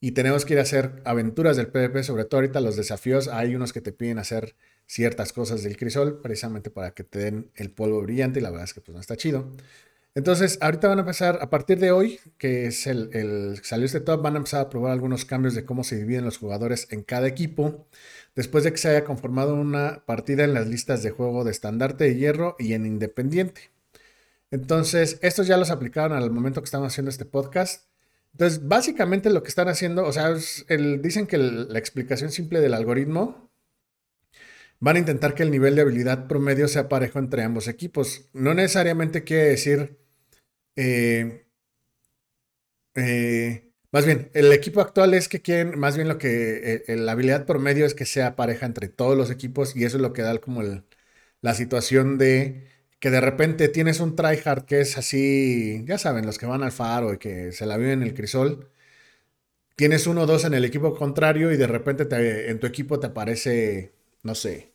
y 0.00 0.12
tenemos 0.12 0.44
que 0.44 0.54
ir 0.54 0.58
a 0.58 0.62
hacer 0.62 1.02
aventuras 1.04 1.56
del 1.56 1.68
PvP, 1.68 2.02
sobre 2.02 2.24
todo 2.24 2.40
ahorita 2.40 2.60
los 2.60 2.76
desafíos, 2.76 3.28
hay 3.28 3.54
unos 3.54 3.72
que 3.72 3.80
te 3.80 3.92
piden 3.92 4.18
hacer 4.18 4.56
ciertas 4.86 5.32
cosas 5.32 5.62
del 5.62 5.76
Crisol, 5.76 6.20
precisamente 6.20 6.70
para 6.70 6.92
que 6.92 7.04
te 7.04 7.18
den 7.20 7.50
el 7.54 7.70
polvo 7.70 8.02
brillante 8.02 8.40
y 8.40 8.42
la 8.42 8.50
verdad 8.50 8.64
es 8.64 8.74
que 8.74 8.80
pues 8.80 8.94
no 8.94 9.00
está 9.00 9.16
chido. 9.16 9.50
Entonces, 10.16 10.58
ahorita 10.60 10.88
van 10.88 10.98
a 10.98 11.00
empezar, 11.02 11.38
a 11.40 11.50
partir 11.50 11.78
de 11.80 11.90
hoy, 11.90 12.20
que 12.38 12.66
es 12.66 12.86
el, 12.86 13.10
el 13.14 13.64
salió 13.64 13.84
este 13.84 14.00
top, 14.00 14.22
van 14.22 14.34
a 14.34 14.36
empezar 14.38 14.60
a 14.60 14.70
probar 14.70 14.92
algunos 14.92 15.24
cambios 15.24 15.54
de 15.54 15.64
cómo 15.64 15.82
se 15.82 15.96
dividen 15.96 16.24
los 16.24 16.38
jugadores 16.38 16.86
en 16.90 17.02
cada 17.02 17.26
equipo 17.26 17.88
después 18.36 18.62
de 18.62 18.70
que 18.70 18.78
se 18.78 18.90
haya 18.90 19.04
conformado 19.04 19.54
una 19.54 20.04
partida 20.06 20.44
en 20.44 20.54
las 20.54 20.68
listas 20.68 21.02
de 21.02 21.10
juego 21.10 21.42
de 21.44 21.50
estandarte 21.50 22.04
de 22.04 22.16
hierro 22.16 22.54
y 22.60 22.74
en 22.74 22.86
independiente. 22.86 23.72
Entonces, 24.50 25.18
estos 25.22 25.46
ya 25.48 25.56
los 25.56 25.70
aplicaron 25.70 26.16
al 26.16 26.30
momento 26.30 26.60
que 26.60 26.66
estamos 26.66 26.92
haciendo 26.92 27.10
este 27.10 27.24
podcast. 27.24 27.86
Entonces, 28.34 28.66
básicamente 28.66 29.30
lo 29.30 29.42
que 29.42 29.48
están 29.48 29.68
haciendo, 29.68 30.04
o 30.04 30.12
sea, 30.12 30.34
dicen 31.00 31.26
que 31.26 31.38
la 31.38 31.78
explicación 31.78 32.30
simple 32.30 32.60
del 32.60 32.74
algoritmo 32.74 33.50
van 34.80 34.96
a 34.96 34.98
intentar 34.98 35.34
que 35.34 35.44
el 35.44 35.50
nivel 35.50 35.76
de 35.76 35.82
habilidad 35.82 36.26
promedio 36.28 36.68
sea 36.68 36.88
parejo 36.88 37.18
entre 37.18 37.42
ambos 37.42 37.68
equipos. 37.68 38.28
No 38.32 38.54
necesariamente 38.54 39.24
quiere 39.24 39.44
decir 39.44 39.98
eh, 40.76 41.46
eh, 42.94 43.72
más 43.92 44.06
bien, 44.06 44.30
el 44.34 44.52
equipo 44.52 44.80
actual 44.80 45.14
es 45.14 45.28
que 45.28 45.40
quieren, 45.40 45.78
más 45.78 45.96
bien 45.96 46.08
lo 46.08 46.18
que, 46.18 46.82
eh, 46.88 46.96
la 46.96 47.12
habilidad 47.12 47.46
promedio 47.46 47.86
es 47.86 47.94
que 47.94 48.06
sea 48.06 48.36
pareja 48.36 48.66
entre 48.66 48.88
todos 48.88 49.16
los 49.16 49.30
equipos 49.30 49.76
y 49.76 49.84
eso 49.84 49.98
es 49.98 50.02
lo 50.02 50.12
que 50.12 50.22
da 50.22 50.36
como 50.38 50.62
la 51.42 51.54
situación 51.54 52.18
de 52.18 52.68
que 53.04 53.10
de 53.10 53.20
repente 53.20 53.68
tienes 53.68 54.00
un 54.00 54.16
tryhard 54.16 54.64
que 54.64 54.80
es 54.80 54.96
así, 54.96 55.84
ya 55.86 55.98
saben, 55.98 56.24
los 56.24 56.38
que 56.38 56.46
van 56.46 56.62
al 56.62 56.72
faro 56.72 57.12
y 57.12 57.18
que 57.18 57.52
se 57.52 57.66
la 57.66 57.76
viven 57.76 58.00
en 58.00 58.08
el 58.08 58.14
crisol. 58.14 58.70
Tienes 59.76 60.06
uno 60.06 60.22
o 60.22 60.26
dos 60.26 60.46
en 60.46 60.54
el 60.54 60.64
equipo 60.64 60.94
contrario 60.94 61.52
y 61.52 61.58
de 61.58 61.66
repente 61.66 62.08
en 62.48 62.58
tu 62.60 62.66
equipo 62.66 62.98
te 63.00 63.08
aparece, 63.08 63.92
no 64.22 64.34
sé, 64.34 64.72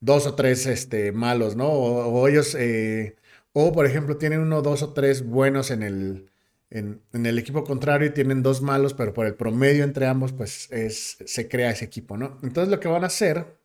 dos 0.00 0.26
o 0.26 0.34
tres 0.34 0.66
este, 0.66 1.10
malos, 1.10 1.56
¿no? 1.56 1.68
O, 1.70 2.28
ellos, 2.28 2.54
eh, 2.54 3.16
o 3.54 3.72
por 3.72 3.86
ejemplo, 3.86 4.18
tienen 4.18 4.40
uno, 4.40 4.60
dos 4.60 4.82
o 4.82 4.92
tres 4.92 5.24
buenos 5.24 5.70
en 5.70 5.82
el, 5.82 6.30
en, 6.68 7.00
el 7.14 7.38
equipo 7.38 7.64
contrario 7.64 8.12
tienen 8.12 8.42
dos 8.42 8.60
malos, 8.60 8.92
pero 8.92 9.14
por 9.14 9.24
el 9.24 9.36
promedio 9.36 9.84
entre 9.84 10.06
ambos, 10.06 10.34
pues 10.34 10.70
es, 10.70 11.16
se 11.24 11.48
crea 11.48 11.70
ese 11.70 11.86
equipo, 11.86 12.18
¿no? 12.18 12.38
Entonces 12.42 12.70
lo 12.70 12.78
que 12.78 12.88
van 12.88 13.04
a 13.04 13.06
hacer 13.06 13.58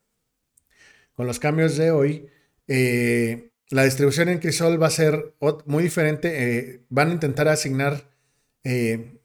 con 1.16 1.28
los 1.28 1.40
cambios 1.40 1.76
de 1.76 1.92
hoy, 1.92 2.30
eh, 2.68 3.52
la 3.70 3.84
distribución 3.84 4.30
en 4.30 4.40
Crisol 4.40 4.82
va 4.82 4.88
a 4.88 4.92
ser 4.92 5.36
muy 5.66 5.84
diferente. 5.84 6.60
Eh, 6.60 6.86
van 6.90 7.10
a 7.10 7.14
intentar 7.14 7.48
asignar. 7.48 8.10
Eh, 8.64 9.20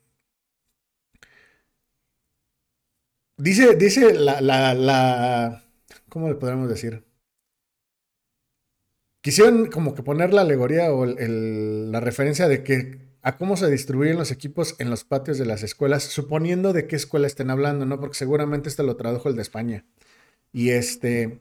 dice, 3.36 3.76
dice 3.76 4.14
la, 4.14 4.40
la, 4.40 5.64
¿Cómo 6.08 6.28
le 6.28 6.34
podemos 6.34 6.68
decir? 6.68 7.04
Quisieron 9.22 9.66
como 9.66 9.94
que 9.94 10.02
poner 10.02 10.32
la 10.32 10.42
alegoría 10.42 10.92
o 10.92 11.04
la 11.04 12.00
referencia 12.00 12.48
de 12.48 12.64
que 12.64 13.10
a 13.22 13.36
cómo 13.36 13.56
se 13.56 13.70
distribuyen 13.70 14.16
los 14.16 14.30
equipos 14.30 14.76
en 14.78 14.88
los 14.88 15.04
patios 15.04 15.36
de 15.38 15.44
las 15.44 15.62
escuelas, 15.62 16.04
suponiendo 16.04 16.72
de 16.72 16.86
qué 16.86 16.96
escuela 16.96 17.26
estén 17.26 17.50
hablando, 17.50 17.84
¿no? 17.84 18.00
Porque 18.00 18.16
seguramente 18.16 18.70
este 18.70 18.82
lo 18.82 18.96
tradujo 18.96 19.28
el 19.28 19.36
de 19.36 19.42
España. 19.42 19.84
Y 20.52 20.70
este, 20.70 21.40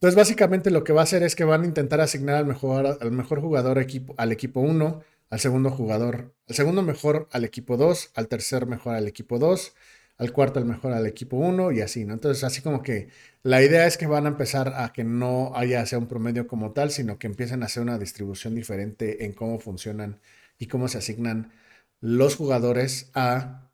entonces 0.00 0.16
básicamente 0.16 0.70
lo 0.70 0.82
que 0.82 0.94
va 0.94 1.02
a 1.02 1.04
hacer 1.04 1.22
es 1.22 1.36
que 1.36 1.44
van 1.44 1.62
a 1.62 1.66
intentar 1.66 2.00
asignar 2.00 2.36
al 2.36 2.46
mejor, 2.46 2.96
al 2.98 3.12
mejor 3.12 3.42
jugador 3.42 3.78
equipo, 3.78 4.14
al 4.16 4.32
equipo 4.32 4.60
1, 4.60 5.02
al 5.28 5.40
segundo 5.40 5.70
jugador, 5.70 6.34
al 6.48 6.54
segundo 6.54 6.82
mejor 6.82 7.28
al 7.32 7.44
equipo 7.44 7.76
2, 7.76 8.12
al 8.14 8.26
tercer 8.26 8.64
mejor 8.64 8.94
al 8.94 9.06
equipo 9.06 9.38
2, 9.38 9.74
al 10.16 10.32
cuarto 10.32 10.58
al 10.58 10.64
mejor 10.64 10.94
al 10.94 11.06
equipo 11.06 11.36
1 11.36 11.72
y 11.72 11.82
así, 11.82 12.06
¿no? 12.06 12.14
Entonces 12.14 12.44
así 12.44 12.62
como 12.62 12.82
que 12.82 13.08
la 13.42 13.62
idea 13.62 13.86
es 13.86 13.98
que 13.98 14.06
van 14.06 14.24
a 14.24 14.30
empezar 14.30 14.72
a 14.74 14.90
que 14.94 15.04
no 15.04 15.52
haya 15.54 15.84
sea 15.84 15.98
un 15.98 16.06
promedio 16.08 16.46
como 16.46 16.72
tal, 16.72 16.90
sino 16.90 17.18
que 17.18 17.26
empiecen 17.26 17.62
a 17.62 17.66
hacer 17.66 17.82
una 17.82 17.98
distribución 17.98 18.54
diferente 18.54 19.26
en 19.26 19.34
cómo 19.34 19.58
funcionan 19.58 20.18
y 20.58 20.68
cómo 20.68 20.88
se 20.88 20.96
asignan 20.96 21.52
los 22.00 22.36
jugadores 22.36 23.10
a 23.14 23.69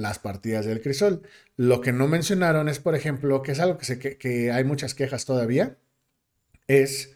las 0.00 0.18
partidas 0.18 0.66
del 0.66 0.80
crisol. 0.80 1.22
Lo 1.56 1.80
que 1.80 1.92
no 1.92 2.08
mencionaron 2.08 2.68
es, 2.68 2.78
por 2.80 2.94
ejemplo, 2.94 3.42
que 3.42 3.52
es 3.52 3.60
algo 3.60 3.78
que, 3.78 4.50
hay 4.52 4.64
muchas 4.64 4.94
quejas 4.94 5.24
todavía, 5.24 5.78
es 6.66 7.14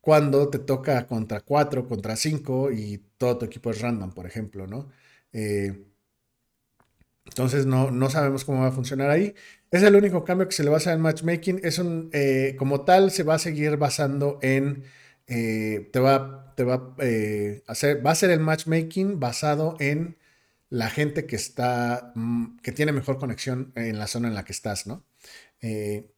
cuando 0.00 0.48
te 0.50 0.58
toca 0.58 1.06
contra 1.06 1.40
4, 1.40 1.88
contra 1.88 2.16
5 2.16 2.72
y 2.72 3.02
todo 3.18 3.38
tu 3.38 3.46
equipo 3.46 3.70
es 3.70 3.80
random, 3.80 4.12
por 4.12 4.26
ejemplo, 4.26 4.66
¿no? 4.66 4.90
Eh, 5.32 5.86
entonces 7.26 7.66
no, 7.66 7.90
no 7.90 8.10
sabemos 8.10 8.44
cómo 8.44 8.62
va 8.62 8.68
a 8.68 8.72
funcionar 8.72 9.10
ahí. 9.10 9.34
Es 9.70 9.82
el 9.82 9.94
único 9.94 10.24
cambio 10.24 10.48
que 10.48 10.54
se 10.54 10.64
le 10.64 10.70
va 10.70 10.76
a 10.76 10.78
hacer 10.78 10.94
en 10.94 11.00
matchmaking. 11.00 11.60
Es 11.62 11.78
un, 11.78 12.10
eh, 12.12 12.56
como 12.58 12.84
tal, 12.84 13.10
se 13.12 13.22
va 13.22 13.34
a 13.34 13.38
seguir 13.38 13.76
basando 13.76 14.38
en 14.42 14.84
eh, 15.28 15.88
te 15.92 16.00
va, 16.00 16.54
te 16.56 16.64
va, 16.64 16.94
hacer, 17.68 18.04
va 18.04 18.10
a 18.10 18.14
ser 18.16 18.30
el 18.30 18.40
matchmaking 18.40 19.20
basado 19.20 19.76
en 19.78 20.16
la 20.70 20.88
gente 20.90 21.26
que 21.26 21.36
está, 21.36 22.12
mm, 22.14 22.58
que 22.62 22.72
tiene 22.72 22.92
mejor 22.92 23.18
conexión 23.18 23.72
en 23.76 23.98
la 23.98 24.06
zona 24.06 24.28
en 24.28 24.34
la 24.34 24.44
que 24.44 24.52
estás, 24.52 24.86
¿no? 24.86 25.04
Eh, 25.60 26.10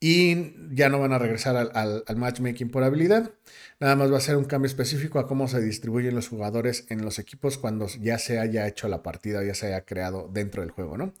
y 0.00 0.54
ya 0.74 0.88
no 0.88 0.98
van 1.00 1.12
a 1.12 1.18
regresar 1.18 1.56
al, 1.56 2.04
matchmaking 2.16 2.70
por 2.70 2.84
habilidad. 2.84 3.32
Nada 3.80 3.96
más 3.96 4.12
va 4.12 4.18
a 4.18 4.20
ser 4.20 4.36
un 4.36 4.44
cambio 4.44 4.66
específico 4.68 5.18
a 5.18 5.26
cómo 5.26 5.46
se 5.48 5.60
distribuyen 5.60 6.14
los 6.14 6.28
jugadores 6.28 6.86
en 6.88 7.04
los 7.04 7.18
equipos 7.18 7.58
cuando 7.58 7.86
ya 8.00 8.18
se 8.18 8.38
haya 8.38 8.66
hecho 8.66 8.88
la 8.88 9.02
partida, 9.02 9.44
ya 9.44 9.54
se 9.54 9.68
haya 9.68 9.84
creado 9.84 10.28
dentro 10.32 10.62
del 10.62 10.70
juego, 10.70 10.96
¿no? 10.96 11.14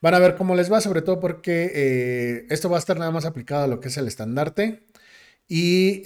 Van 0.00 0.14
a 0.14 0.18
ver 0.20 0.36
cómo 0.36 0.54
les 0.56 0.72
va, 0.72 0.80
sobre 0.80 1.02
todo 1.02 1.20
porque 1.20 2.46
esto 2.50 2.70
va 2.70 2.76
a 2.76 2.80
estar 2.80 2.98
nada 2.98 3.10
más 3.12 3.24
aplicado 3.24 3.64
a 3.64 3.66
lo 3.68 3.80
que 3.80 3.88
es 3.88 3.96
el 3.96 4.08
estandarte. 4.08 4.84
Y 5.48 6.02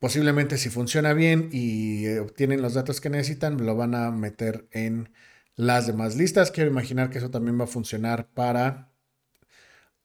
Posiblemente 0.00 0.56
si 0.56 0.70
funciona 0.70 1.12
bien 1.12 1.50
y 1.52 2.06
eh, 2.06 2.20
obtienen 2.20 2.62
los 2.62 2.72
datos 2.72 3.02
que 3.02 3.10
necesitan, 3.10 3.64
lo 3.66 3.76
van 3.76 3.94
a 3.94 4.10
meter 4.10 4.66
en 4.72 5.10
las 5.56 5.86
demás 5.86 6.16
listas. 6.16 6.50
Quiero 6.50 6.70
imaginar 6.70 7.10
que 7.10 7.18
eso 7.18 7.30
también 7.30 7.58
va 7.58 7.64
a 7.64 7.68
funcionar 7.68 8.28
para 8.28 8.92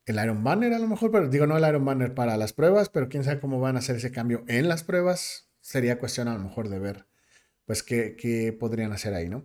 el 0.05 0.23
Iron 0.23 0.43
Banner 0.43 0.73
a 0.73 0.79
lo 0.79 0.87
mejor, 0.87 1.11
pero 1.11 1.29
digo 1.29 1.47
no 1.47 1.57
el 1.57 1.67
Iron 1.67 1.85
Banner 1.85 2.13
para 2.13 2.37
las 2.37 2.53
pruebas, 2.53 2.89
pero 2.89 3.09
quién 3.09 3.23
sabe 3.23 3.39
cómo 3.39 3.59
van 3.59 3.75
a 3.75 3.79
hacer 3.79 3.95
ese 3.95 4.11
cambio 4.11 4.43
en 4.47 4.67
las 4.67 4.83
pruebas. 4.83 5.49
Sería 5.61 5.99
cuestión 5.99 6.27
a 6.27 6.33
lo 6.35 6.43
mejor 6.43 6.69
de 6.69 6.79
ver, 6.79 7.07
pues, 7.65 7.83
qué, 7.83 8.55
podrían 8.59 8.91
hacer 8.91 9.13
ahí, 9.15 9.29
¿no? 9.29 9.43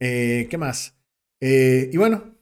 Eh, 0.00 0.48
¿Qué 0.50 0.58
más? 0.58 0.96
Eh, 1.40 1.90
y 1.92 1.96
bueno, 1.96 2.34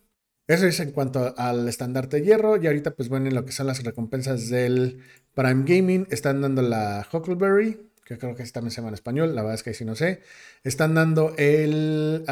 eso 0.47 0.67
es 0.67 0.81
en 0.81 0.93
cuanto 0.93 1.35
al 1.39 1.69
estandarte 1.69 2.19
de 2.19 2.25
hierro. 2.27 2.57
Y 2.63 2.67
ahorita, 2.67 2.93
pues 2.95 3.09
bueno, 3.09 3.29
en 3.29 3.35
lo 3.35 3.45
que 3.45 3.53
son 3.53 3.67
las 3.67 3.83
recompensas 3.83 4.49
del 4.49 5.03
Prime 5.35 5.65
Gaming, 5.67 6.07
están 6.11 6.41
dando 6.41 6.63
la 6.63 7.07
Huckleberry, 7.13 7.92
que 8.13 8.19
creo 8.19 8.35
que 8.35 8.45
también 8.45 8.71
se 8.71 8.77
llama 8.77 8.89
en 8.89 8.95
español, 8.95 9.35
la 9.35 9.43
verdad 9.43 9.55
es 9.55 9.63
que 9.63 9.71
ahí 9.71 9.75
sí 9.75 9.85
no 9.85 9.95
sé. 9.95 10.21
Están 10.65 10.95
dando 10.95 11.35
el. 11.39 12.25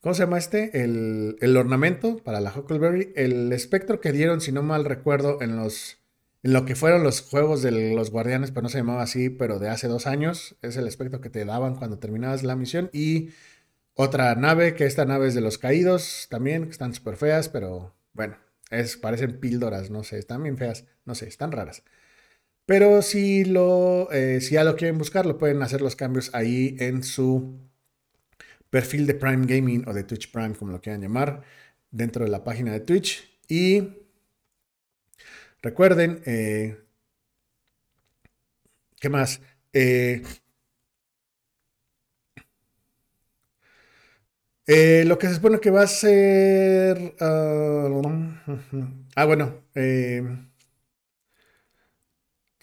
¿Cómo 0.00 0.14
se 0.14 0.22
llama 0.22 0.38
este? 0.38 0.84
El, 0.84 1.36
el, 1.40 1.56
ornamento 1.56 2.18
para 2.18 2.40
la 2.40 2.52
Huckleberry. 2.54 3.12
El 3.16 3.52
espectro 3.52 4.00
que 4.00 4.12
dieron, 4.12 4.40
si 4.40 4.52
no 4.52 4.62
mal 4.62 4.84
recuerdo, 4.84 5.40
en 5.40 5.56
los. 5.56 5.98
En 6.42 6.52
lo 6.52 6.66
que 6.66 6.76
fueron 6.76 7.02
los 7.02 7.22
juegos 7.22 7.62
de 7.62 7.94
los 7.94 8.10
guardianes, 8.10 8.50
pero 8.50 8.64
no 8.64 8.68
se 8.68 8.76
llamaba 8.76 9.02
así, 9.02 9.30
pero 9.30 9.58
de 9.58 9.70
hace 9.70 9.88
dos 9.88 10.06
años. 10.06 10.56
Es 10.60 10.76
el 10.76 10.86
espectro 10.86 11.22
que 11.22 11.30
te 11.30 11.46
daban 11.46 11.76
cuando 11.76 11.98
terminabas 11.98 12.42
la 12.42 12.54
misión. 12.54 12.90
Y 12.92 13.30
otra 13.94 14.34
nave, 14.34 14.74
que 14.74 14.84
esta 14.84 15.06
nave 15.06 15.28
es 15.28 15.34
de 15.34 15.40
los 15.40 15.56
caídos 15.56 16.26
también, 16.28 16.64
que 16.64 16.70
están 16.70 16.92
súper 16.92 17.16
feas, 17.16 17.48
pero 17.48 17.94
bueno, 18.12 18.36
es, 18.70 18.96
parecen 18.96 19.40
píldoras, 19.40 19.90
no 19.90 20.02
sé, 20.04 20.18
están 20.18 20.42
bien 20.42 20.58
feas, 20.58 20.84
no 21.04 21.14
sé, 21.14 21.28
están 21.28 21.52
raras. 21.52 21.82
Pero 22.66 23.02
si, 23.02 23.44
lo, 23.44 24.10
eh, 24.12 24.40
si 24.40 24.54
ya 24.54 24.64
lo 24.64 24.76
quieren 24.76 24.98
buscar, 24.98 25.26
lo 25.26 25.38
pueden 25.38 25.62
hacer 25.62 25.82
los 25.82 25.96
cambios 25.96 26.30
ahí 26.34 26.76
en 26.80 27.02
su 27.02 27.58
perfil 28.70 29.06
de 29.06 29.14
Prime 29.14 29.46
Gaming 29.46 29.84
o 29.88 29.92
de 29.94 30.04
Twitch 30.04 30.30
Prime, 30.32 30.54
como 30.54 30.72
lo 30.72 30.80
quieran 30.80 31.02
llamar, 31.02 31.42
dentro 31.90 32.24
de 32.24 32.30
la 32.30 32.42
página 32.44 32.72
de 32.72 32.80
Twitch. 32.80 33.30
Y 33.48 33.82
recuerden, 35.62 36.22
eh, 36.26 36.78
¿qué 39.00 39.08
más? 39.08 39.40
Eh, 39.72 40.22
lo 45.06 45.18
que 45.18 45.28
se 45.28 45.34
supone 45.34 45.60
que 45.60 45.70
va 45.70 45.82
a 45.82 45.86
ser... 45.86 47.14
ah, 47.20 47.88
ah 49.16 49.24
bueno. 49.26 49.62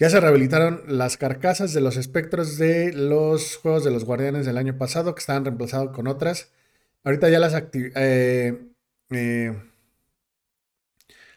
Ya 0.02 0.10
se 0.10 0.18
rehabilitaron 0.18 0.82
las 0.88 1.16
carcasas 1.16 1.72
de 1.72 1.80
los 1.80 1.96
espectros 1.96 2.58
de 2.58 2.92
los 2.92 3.54
juegos 3.54 3.84
de 3.84 3.92
los 3.92 4.04
guardianes 4.04 4.44
del 4.44 4.58
año 4.58 4.76
pasado 4.76 5.14
que 5.14 5.20
estaban 5.20 5.44
reemplazados 5.44 5.94
con 5.94 6.08
otras. 6.08 6.50
Ahorita 7.04 7.28
ya 7.28 7.38
las 7.38 7.54
eh, 7.72 8.72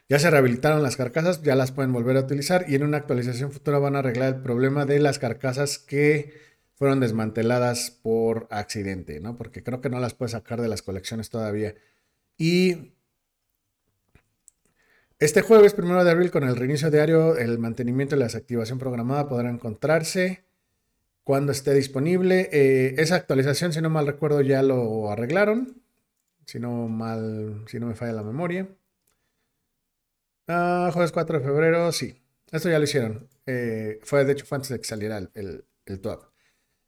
ya 0.08 0.18
se 0.18 0.30
rehabilitaron 0.32 0.82
las 0.82 0.96
carcasas, 0.96 1.44
ya 1.44 1.54
las 1.54 1.70
pueden 1.70 1.92
volver 1.92 2.16
a 2.16 2.22
utilizar 2.22 2.64
y 2.66 2.74
en 2.74 2.82
una 2.82 2.96
actualización 2.96 3.52
futura 3.52 3.78
van 3.78 3.94
a 3.94 4.00
arreglar 4.00 4.34
el 4.34 4.42
problema 4.42 4.84
de 4.84 4.98
las 4.98 5.20
carcasas 5.20 5.78
que 5.78 6.32
fueron 6.74 6.98
desmanteladas 6.98 7.92
por 7.92 8.48
accidente, 8.50 9.20
¿no? 9.20 9.36
Porque 9.36 9.62
creo 9.62 9.80
que 9.80 9.90
no 9.90 10.00
las 10.00 10.14
puedes 10.14 10.32
sacar 10.32 10.60
de 10.60 10.66
las 10.66 10.82
colecciones 10.82 11.30
todavía. 11.30 11.76
Y 12.36 12.95
este 15.18 15.42
jueves, 15.42 15.74
primero 15.74 16.04
de 16.04 16.10
abril, 16.10 16.30
con 16.30 16.44
el 16.44 16.56
reinicio 16.56 16.90
diario, 16.90 17.36
el 17.36 17.58
mantenimiento 17.58 18.16
y 18.16 18.18
la 18.18 18.26
desactivación 18.26 18.78
programada 18.78 19.28
podrá 19.28 19.48
encontrarse 19.50 20.44
cuando 21.24 21.52
esté 21.52 21.74
disponible. 21.74 22.48
Eh, 22.52 22.94
esa 22.98 23.16
actualización, 23.16 23.72
si 23.72 23.80
no 23.80 23.90
mal 23.90 24.06
recuerdo, 24.06 24.40
ya 24.42 24.62
lo 24.62 25.10
arreglaron. 25.10 25.82
Si 26.44 26.60
no 26.60 26.88
mal, 26.88 27.64
si 27.66 27.80
no 27.80 27.86
me 27.86 27.94
falla 27.94 28.12
la 28.12 28.22
memoria. 28.22 28.68
Ah, 30.48 30.90
jueves 30.92 31.12
4 31.12 31.38
de 31.38 31.44
febrero, 31.44 31.90
sí. 31.92 32.22
Esto 32.52 32.68
ya 32.68 32.78
lo 32.78 32.84
hicieron. 32.84 33.28
Eh, 33.46 33.98
fue, 34.02 34.24
de 34.24 34.32
hecho, 34.32 34.46
fue 34.46 34.56
antes 34.56 34.70
de 34.70 34.78
que 34.78 34.84
saliera 34.84 35.18
el, 35.18 35.30
el, 35.34 35.64
el 35.86 36.00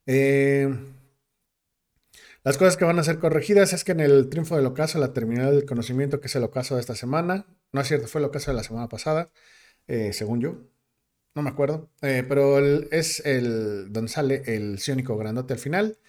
eh, 0.05 0.69
las 2.43 2.57
cosas 2.57 2.77
que 2.77 2.85
van 2.85 2.99
a 2.99 3.03
ser 3.03 3.19
corregidas 3.19 3.73
es 3.73 3.83
que 3.83 3.91
en 3.91 3.99
el 3.99 4.29
triunfo 4.29 4.55
del 4.55 4.65
ocaso, 4.65 4.97
la 4.99 5.13
terminal 5.13 5.51
del 5.51 5.65
conocimiento, 5.65 6.21
que 6.21 6.27
es 6.27 6.35
el 6.35 6.43
ocaso 6.43 6.75
de 6.75 6.81
esta 6.81 6.95
semana, 6.95 7.45
no 7.71 7.81
es 7.81 7.87
cierto, 7.87 8.07
fue 8.07 8.21
el 8.21 8.25
ocaso 8.25 8.51
de 8.51 8.57
la 8.57 8.63
semana 8.63 8.89
pasada, 8.89 9.31
eh, 9.87 10.13
según 10.13 10.41
yo, 10.41 10.57
no 11.35 11.41
me 11.43 11.49
acuerdo, 11.49 11.89
eh, 12.01 12.25
pero 12.27 12.59
es 12.59 13.21
el 13.25 13.91
donde 13.93 14.09
sale 14.11 14.43
el 14.47 14.79
ciónico 14.79 15.17
grandote 15.17 15.53
al 15.53 15.59
final. 15.59 15.99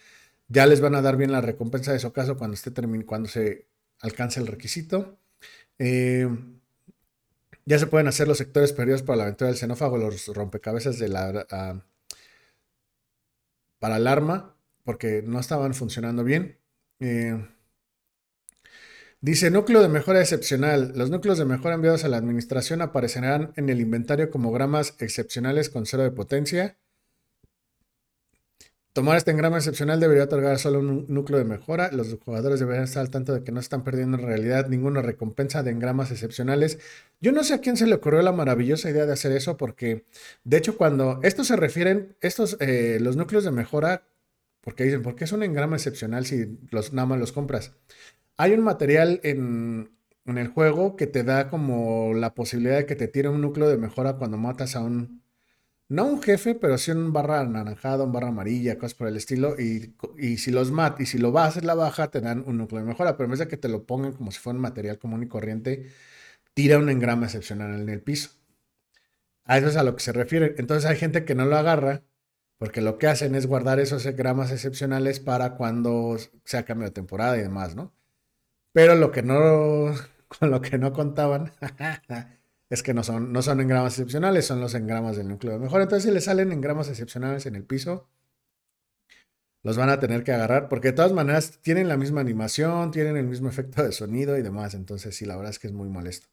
Ya 0.48 0.66
les 0.66 0.80
van 0.80 0.94
a 0.96 1.02
dar 1.02 1.16
bien 1.16 1.32
la 1.32 1.40
recompensa 1.40 1.92
de 1.92 1.98
ese 1.98 2.06
ocaso 2.08 2.36
cuando, 2.38 2.54
esté 2.54 2.72
cuando 3.06 3.28
se 3.28 3.66
alcance 4.00 4.40
el 4.40 4.46
requisito. 4.48 5.18
ya 7.66 7.78
se 7.78 7.86
pueden 7.86 8.08
hacer 8.08 8.28
los 8.28 8.38
sectores 8.38 8.72
perdidos 8.72 9.02
para 9.02 9.18
la 9.18 9.22
aventura 9.24 9.48
del 9.48 9.58
xenófago, 9.58 9.96
los 9.98 10.26
rompecabezas 10.28 10.98
de 10.98 11.08
la, 11.08 11.46
ah, 11.50 11.82
para 13.78 13.96
alarma 13.96 14.54
porque 14.84 15.22
no 15.22 15.40
estaban 15.40 15.74
funcionando 15.74 16.24
bien. 16.24 16.58
Eh, 17.00 17.46
dice, 19.20 19.50
núcleo 19.50 19.82
de 19.82 19.88
mejora 19.88 20.20
excepcional. 20.20 20.92
Los 20.96 21.10
núcleos 21.10 21.38
de 21.38 21.44
mejora 21.44 21.74
enviados 21.74 22.04
a 22.04 22.08
la 22.08 22.16
administración 22.16 22.82
aparecerán 22.82 23.52
en 23.56 23.68
el 23.68 23.80
inventario 23.80 24.30
como 24.30 24.52
gramas 24.52 24.94
excepcionales 24.98 25.70
con 25.70 25.86
cero 25.86 26.02
de 26.02 26.10
potencia. 26.10 26.76
Tomar 28.92 29.16
este 29.16 29.30
engrama 29.30 29.58
excepcional 29.58 30.00
debería 30.00 30.24
otorgar 30.24 30.58
solo 30.58 30.80
un 30.80 31.06
núcleo 31.08 31.38
de 31.38 31.44
mejora. 31.44 31.92
Los 31.92 32.18
jugadores 32.24 32.58
deberían 32.58 32.84
estar 32.84 33.02
al 33.02 33.10
tanto 33.10 33.32
de 33.32 33.44
que 33.44 33.52
no 33.52 33.60
están 33.60 33.84
perdiendo 33.84 34.18
en 34.18 34.26
realidad 34.26 34.66
ninguna 34.68 35.00
recompensa 35.00 35.62
de 35.62 35.70
engramas 35.70 36.10
excepcionales. 36.10 36.80
Yo 37.20 37.30
no 37.30 37.44
sé 37.44 37.54
a 37.54 37.60
quién 37.60 37.76
se 37.76 37.86
le 37.86 37.94
ocurrió 37.94 38.20
la 38.22 38.32
maravillosa 38.32 38.90
idea 38.90 39.06
de 39.06 39.12
hacer 39.12 39.30
eso, 39.30 39.56
porque 39.56 40.06
de 40.42 40.56
hecho, 40.56 40.76
cuando 40.76 41.20
estos 41.22 41.46
se 41.46 41.56
refieren, 41.56 42.16
estos, 42.20 42.56
eh, 42.58 42.98
los 43.00 43.16
núcleos 43.16 43.44
de 43.44 43.52
mejora, 43.52 44.08
porque 44.60 44.84
dicen, 44.84 45.02
¿por 45.02 45.14
qué 45.14 45.24
es 45.24 45.32
un 45.32 45.44
engrama 45.44 45.76
excepcional 45.76 46.26
si 46.26 46.58
los, 46.70 46.92
nada 46.92 47.06
más 47.06 47.20
los 47.20 47.30
compras? 47.30 47.72
Hay 48.40 48.52
un 48.52 48.62
material 48.62 49.20
en, 49.22 49.90
en 50.24 50.38
el 50.38 50.48
juego 50.48 50.96
que 50.96 51.06
te 51.06 51.24
da 51.24 51.50
como 51.50 52.14
la 52.14 52.34
posibilidad 52.34 52.78
de 52.78 52.86
que 52.86 52.96
te 52.96 53.06
tire 53.06 53.28
un 53.28 53.42
núcleo 53.42 53.68
de 53.68 53.76
mejora 53.76 54.14
cuando 54.16 54.38
matas 54.38 54.76
a 54.76 54.80
un 54.80 55.20
no 55.88 56.06
un 56.06 56.22
jefe, 56.22 56.54
pero 56.54 56.78
sí 56.78 56.90
un 56.92 57.12
barra 57.12 57.40
anaranjada, 57.40 58.04
un 58.04 58.12
barra 58.12 58.28
amarilla, 58.28 58.78
cosas 58.78 58.94
por 58.94 59.08
el 59.08 59.16
estilo. 59.16 59.56
Y, 59.60 59.92
si 60.38 60.52
los 60.52 60.70
mat 60.70 61.00
y 61.00 61.06
si 61.06 61.18
lo 61.18 61.32
vas 61.32 61.46
a 61.46 61.48
hacer 61.48 61.64
la 61.66 61.74
baja, 61.74 62.10
te 62.10 62.20
dan 62.22 62.44
un 62.46 62.58
núcleo 62.58 62.80
de 62.80 62.86
mejora. 62.86 63.16
Pero 63.16 63.26
en 63.26 63.30
vez 63.32 63.40
de 63.40 63.48
que 63.48 63.58
te 63.58 63.68
lo 63.68 63.84
pongan 63.84 64.12
como 64.14 64.30
si 64.32 64.38
fuera 64.40 64.56
un 64.56 64.62
material 64.62 64.98
común 64.98 65.22
y 65.24 65.28
corriente, 65.28 65.90
tira 66.54 66.78
un 66.78 66.90
engrama 66.90 67.26
excepcional 67.26 67.80
en 67.80 67.88
el 67.90 68.02
piso. 68.02 68.30
A 69.44 69.58
eso 69.58 69.68
es 69.68 69.76
a 69.76 69.82
lo 69.82 69.96
que 69.96 70.02
se 70.02 70.12
refiere. 70.12 70.54
Entonces 70.58 70.88
hay 70.88 70.96
gente 70.96 71.24
que 71.26 71.34
no 71.34 71.44
lo 71.44 71.56
agarra 71.56 72.04
porque 72.58 72.80
lo 72.80 72.98
que 72.98 73.06
hacen 73.08 73.34
es 73.34 73.46
guardar 73.46 73.80
esos 73.80 74.06
engramas 74.06 74.52
excepcionales 74.52 75.20
para 75.20 75.56
cuando 75.56 76.16
sea 76.44 76.64
cambio 76.64 76.86
de 76.86 76.92
temporada 76.92 77.36
y 77.36 77.42
demás, 77.42 77.76
¿no? 77.76 77.92
Pero 78.72 78.94
lo 78.94 79.10
que 79.10 79.22
no, 79.22 79.94
con 80.28 80.50
lo 80.50 80.60
que 80.60 80.78
no 80.78 80.92
contaban 80.92 81.52
es 82.70 82.82
que 82.82 82.94
no 82.94 83.02
son, 83.02 83.32
no 83.32 83.42
son 83.42 83.60
engramas 83.60 83.94
excepcionales, 83.94 84.46
son 84.46 84.60
los 84.60 84.74
engramas 84.74 85.16
del 85.16 85.28
núcleo 85.28 85.54
de 85.54 85.58
mejora. 85.58 85.84
Entonces, 85.84 86.08
si 86.08 86.14
le 86.14 86.20
salen 86.20 86.52
engramas 86.52 86.88
excepcionales 86.88 87.46
en 87.46 87.56
el 87.56 87.64
piso, 87.64 88.08
los 89.62 89.76
van 89.76 89.90
a 89.90 90.00
tener 90.00 90.24
que 90.24 90.32
agarrar, 90.32 90.68
porque 90.68 90.88
de 90.88 90.94
todas 90.94 91.12
maneras 91.12 91.60
tienen 91.60 91.88
la 91.88 91.96
misma 91.96 92.20
animación, 92.20 92.90
tienen 92.90 93.16
el 93.16 93.26
mismo 93.26 93.48
efecto 93.48 93.82
de 93.82 93.92
sonido 93.92 94.38
y 94.38 94.42
demás. 94.42 94.74
Entonces, 94.74 95.14
sí, 95.16 95.26
la 95.26 95.36
verdad 95.36 95.50
es 95.50 95.58
que 95.58 95.66
es 95.66 95.72
muy 95.72 95.88
molesto. 95.88 96.28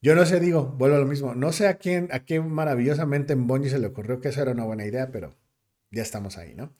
Yo 0.00 0.14
no 0.14 0.24
sé, 0.26 0.40
digo, 0.40 0.66
vuelvo 0.78 0.96
a 0.96 1.00
lo 1.00 1.06
mismo. 1.06 1.34
No 1.34 1.52
sé 1.52 1.66
a 1.68 1.78
quién, 1.78 2.08
a 2.12 2.20
quién 2.20 2.48
maravillosamente 2.50 3.32
en 3.32 3.46
Bungie 3.48 3.70
se 3.70 3.78
le 3.80 3.88
ocurrió 3.88 4.20
que 4.20 4.28
eso 4.28 4.42
era 4.42 4.52
una 4.52 4.64
buena 4.64 4.86
idea, 4.86 5.10
pero 5.10 5.34
ya 5.90 6.02
estamos 6.02 6.38
ahí, 6.38 6.54
¿no? 6.54 6.74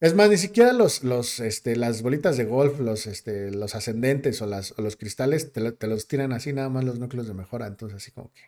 Es 0.00 0.14
más, 0.14 0.30
ni 0.30 0.38
siquiera 0.38 0.72
los, 0.72 1.04
los, 1.04 1.40
este, 1.40 1.76
las 1.76 2.00
bolitas 2.02 2.38
de 2.38 2.44
golf, 2.44 2.80
los, 2.80 3.06
este, 3.06 3.50
los 3.50 3.74
ascendentes 3.74 4.40
o, 4.40 4.46
las, 4.46 4.74
los 4.78 4.96
cristales 4.96 5.52
te, 5.52 5.60
los 5.86 6.08
tiran 6.08 6.32
así 6.32 6.52
nada 6.54 6.70
más 6.70 6.84
los 6.84 6.98
núcleos 6.98 7.28
de 7.28 7.34
mejora. 7.34 7.66
Entonces, 7.66 7.96
así 7.98 8.10
como 8.10 8.32
que, 8.32 8.40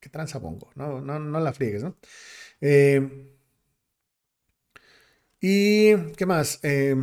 ¿qué 0.00 0.08
tranza 0.10 0.38
bongo? 0.38 0.70
No, 0.74 1.00
no, 1.00 1.20
no 1.20 1.40
la 1.40 1.52
friegues, 1.52 1.84
¿no? 1.84 1.96
Eh, 2.60 3.28
y, 5.40 5.94
¿qué 6.16 6.26
más? 6.26 6.60
Eh, 6.62 6.96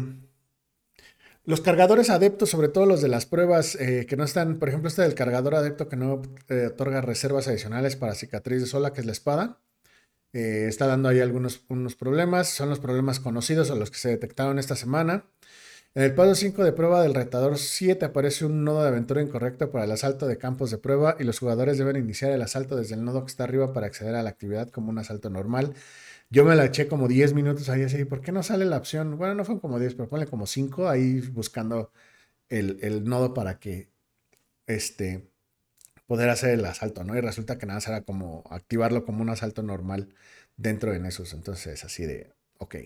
los 1.46 1.62
cargadores 1.62 2.10
adeptos, 2.10 2.50
sobre 2.50 2.70
todo 2.70 2.86
los 2.86 3.02
de 3.02 3.08
las 3.08 3.26
pruebas 3.26 3.76
eh, 3.76 4.06
que 4.08 4.18
no 4.18 4.24
están, 4.24 4.60
por 4.60 4.70
ejemplo, 4.70 4.88
este 4.88 5.02
del 5.02 5.16
cargador 5.16 5.56
adepto 5.56 5.90
que 5.90 5.96
no 5.96 6.22
otorga 6.68 7.02
reservas 7.02 7.48
adicionales 7.48 7.96
para 7.96 8.16
cicatriz 8.16 8.62
de 8.62 8.68
sola, 8.68 8.94
que 8.94 9.02
es 9.02 9.06
la 9.06 9.14
espada. 9.14 9.60
Eh, 10.34 10.68
está 10.68 10.88
dando 10.88 11.10
ahí 11.10 11.20
algunos 11.20 11.64
unos 11.70 11.96
problemas. 11.96 12.50
Son 12.50 12.70
los 12.70 12.80
problemas 12.80 13.20
conocidos 13.20 13.70
o 13.70 13.76
los 13.76 13.92
que 13.92 13.98
se 13.98 14.10
detectaron 14.10 14.60
esta 14.60 14.76
semana. 14.76 15.26
En 15.96 16.04
el 16.04 16.14
paso 16.14 16.36
5 16.36 16.64
de 16.64 16.72
prueba 16.72 17.02
del 17.02 17.16
retador 17.16 17.58
7 17.58 18.06
aparece 18.06 18.46
un 18.46 18.64
nodo 18.64 18.84
de 18.84 18.90
aventura 18.90 19.22
incorrecto 19.22 19.72
para 19.72 19.86
el 19.86 19.92
asalto 19.92 20.28
de 20.28 20.38
campos 20.38 20.70
de 20.70 20.78
prueba 20.78 21.16
y 21.20 21.24
los 21.24 21.40
jugadores 21.40 21.80
deben 21.80 21.96
iniciar 21.98 22.32
el 22.32 22.42
asalto 22.44 22.76
desde 22.76 22.94
el 22.96 23.04
nodo 23.04 23.26
que 23.26 23.32
está 23.32 23.44
arriba 23.46 23.74
para 23.74 23.88
acceder 23.88 24.16
a 24.16 24.22
la 24.24 24.30
actividad 24.30 24.70
como 24.70 24.92
un 24.92 25.00
asalto 25.00 25.30
normal. 25.32 25.74
Yo 26.30 26.46
me 26.46 26.56
la 26.56 26.66
eché 26.66 26.88
como 26.88 27.08
10 27.08 27.34
minutos 27.34 27.70
ahí 27.70 27.82
así, 27.84 28.06
¿por 28.06 28.22
qué 28.22 28.32
no 28.32 28.44
sale 28.44 28.66
la 28.66 28.78
opción? 28.78 29.18
Bueno, 29.18 29.34
no 29.36 29.46
fue 29.46 29.60
como 29.60 29.80
10, 29.80 29.96
pero 29.96 30.10
ponle 30.10 30.28
como 30.28 30.46
5 30.46 30.88
ahí 30.90 31.22
buscando 31.22 31.92
el, 32.50 32.80
el 32.82 33.04
nodo 33.06 33.34
para 33.34 33.60
que 33.60 33.90
este, 34.68 35.30
poder 36.10 36.30
hacer 36.32 36.50
el 36.50 36.66
asalto, 36.66 37.04
¿no? 37.04 37.16
Y 37.16 37.22
resulta 37.22 37.60
que 37.60 37.68
nada 37.68 37.80
será 37.82 38.02
como 38.02 38.44
activarlo 38.50 39.06
como 39.06 39.22
un 39.22 39.30
asalto 39.30 39.62
normal 39.62 40.10
dentro 40.58 40.92
de 40.92 41.08
esos. 41.08 41.34
Entonces, 41.34 41.86
así 41.86 42.04
de, 42.04 42.34
ok. 42.58 42.78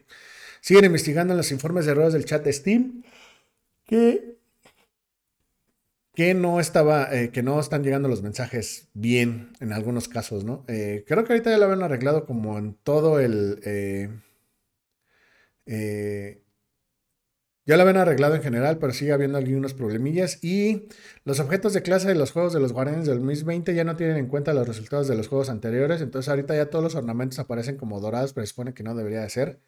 Siguen 0.59 0.83
investigando 0.83 1.33
los 1.33 1.49
informes 1.53 1.85
de 1.85 1.91
errores 1.91 2.11
del 2.11 2.25
chat 2.25 2.43
de 2.43 2.51
Steam 2.51 3.03
que, 3.85 4.35
que 6.13 6.33
no 6.33 6.59
estaba, 6.59 7.15
eh, 7.15 7.29
que 7.29 7.43
no 7.43 7.61
están 7.61 7.81
llegando 7.81 8.09
los 8.09 8.21
mensajes 8.21 8.89
bien 8.93 9.53
en 9.61 9.71
algunos 9.71 10.09
casos, 10.09 10.43
¿no? 10.43 10.65
Eh, 10.67 11.05
creo 11.07 11.23
que 11.23 11.31
ahorita 11.31 11.49
ya 11.49 11.57
lo 11.57 11.63
habían 11.63 11.83
arreglado 11.83 12.25
como 12.25 12.57
en 12.57 12.73
todo 12.73 13.21
el... 13.21 13.61
Eh, 15.65 16.42
ya 17.65 17.77
lo 17.77 17.83
habían 17.83 17.97
arreglado 17.97 18.35
en 18.35 18.41
general, 18.43 18.77
pero 18.77 18.91
sigue 18.91 19.13
habiendo 19.13 19.37
algunos 19.37 19.73
problemillas. 19.73 20.43
Y 20.43 20.87
los 21.23 21.39
objetos 21.39 21.73
de 21.73 21.81
clase 21.81 22.09
de 22.09 22.15
los 22.15 22.31
juegos 22.31 22.53
de 22.53 22.59
los 22.59 22.73
Guardianes 22.73 23.05
del 23.07 23.19
2020 23.19 23.73
ya 23.73 23.85
no 23.85 23.95
tienen 23.95 24.17
en 24.17 24.27
cuenta 24.27 24.53
los 24.53 24.67
resultados 24.67 25.07
de 25.07 25.15
los 25.15 25.29
juegos 25.29 25.49
anteriores. 25.49 26.01
Entonces 26.01 26.29
ahorita 26.29 26.55
ya 26.55 26.69
todos 26.69 26.83
los 26.83 26.95
ornamentos 26.95 27.39
aparecen 27.39 27.77
como 27.77 28.01
dorados, 28.01 28.33
pero 28.33 28.45
se 28.45 28.49
supone 28.51 28.73
que 28.73 28.83
no 28.83 28.95
debería 28.95 29.21
de 29.21 29.29
ser. 29.29 29.59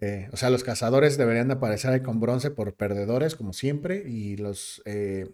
Eh, 0.00 0.28
o 0.32 0.36
sea, 0.36 0.50
los 0.50 0.64
cazadores 0.64 1.16
deberían 1.18 1.48
de 1.48 1.54
aparecer 1.54 1.90
ahí 1.92 2.00
con 2.00 2.20
bronce 2.20 2.50
por 2.50 2.74
perdedores, 2.74 3.34
como 3.36 3.52
siempre. 3.52 4.04
Y 4.06 4.36
los, 4.36 4.82
eh, 4.86 5.30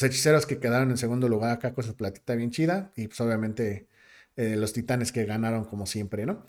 hechiceros 0.00 0.46
que 0.46 0.58
quedaron 0.58 0.90
en 0.90 0.96
segundo 0.98 1.28
lugar 1.28 1.52
acá 1.52 1.74
con 1.74 1.84
su 1.84 1.96
platita 1.96 2.34
bien 2.36 2.50
chida. 2.52 2.92
Y 2.96 3.08
pues 3.08 3.20
obviamente 3.20 3.88
eh, 4.36 4.56
los 4.56 4.72
titanes 4.72 5.12
que 5.12 5.24
ganaron 5.24 5.64
como 5.64 5.86
siempre, 5.86 6.26
¿no? 6.26 6.46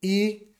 y 0.00 0.53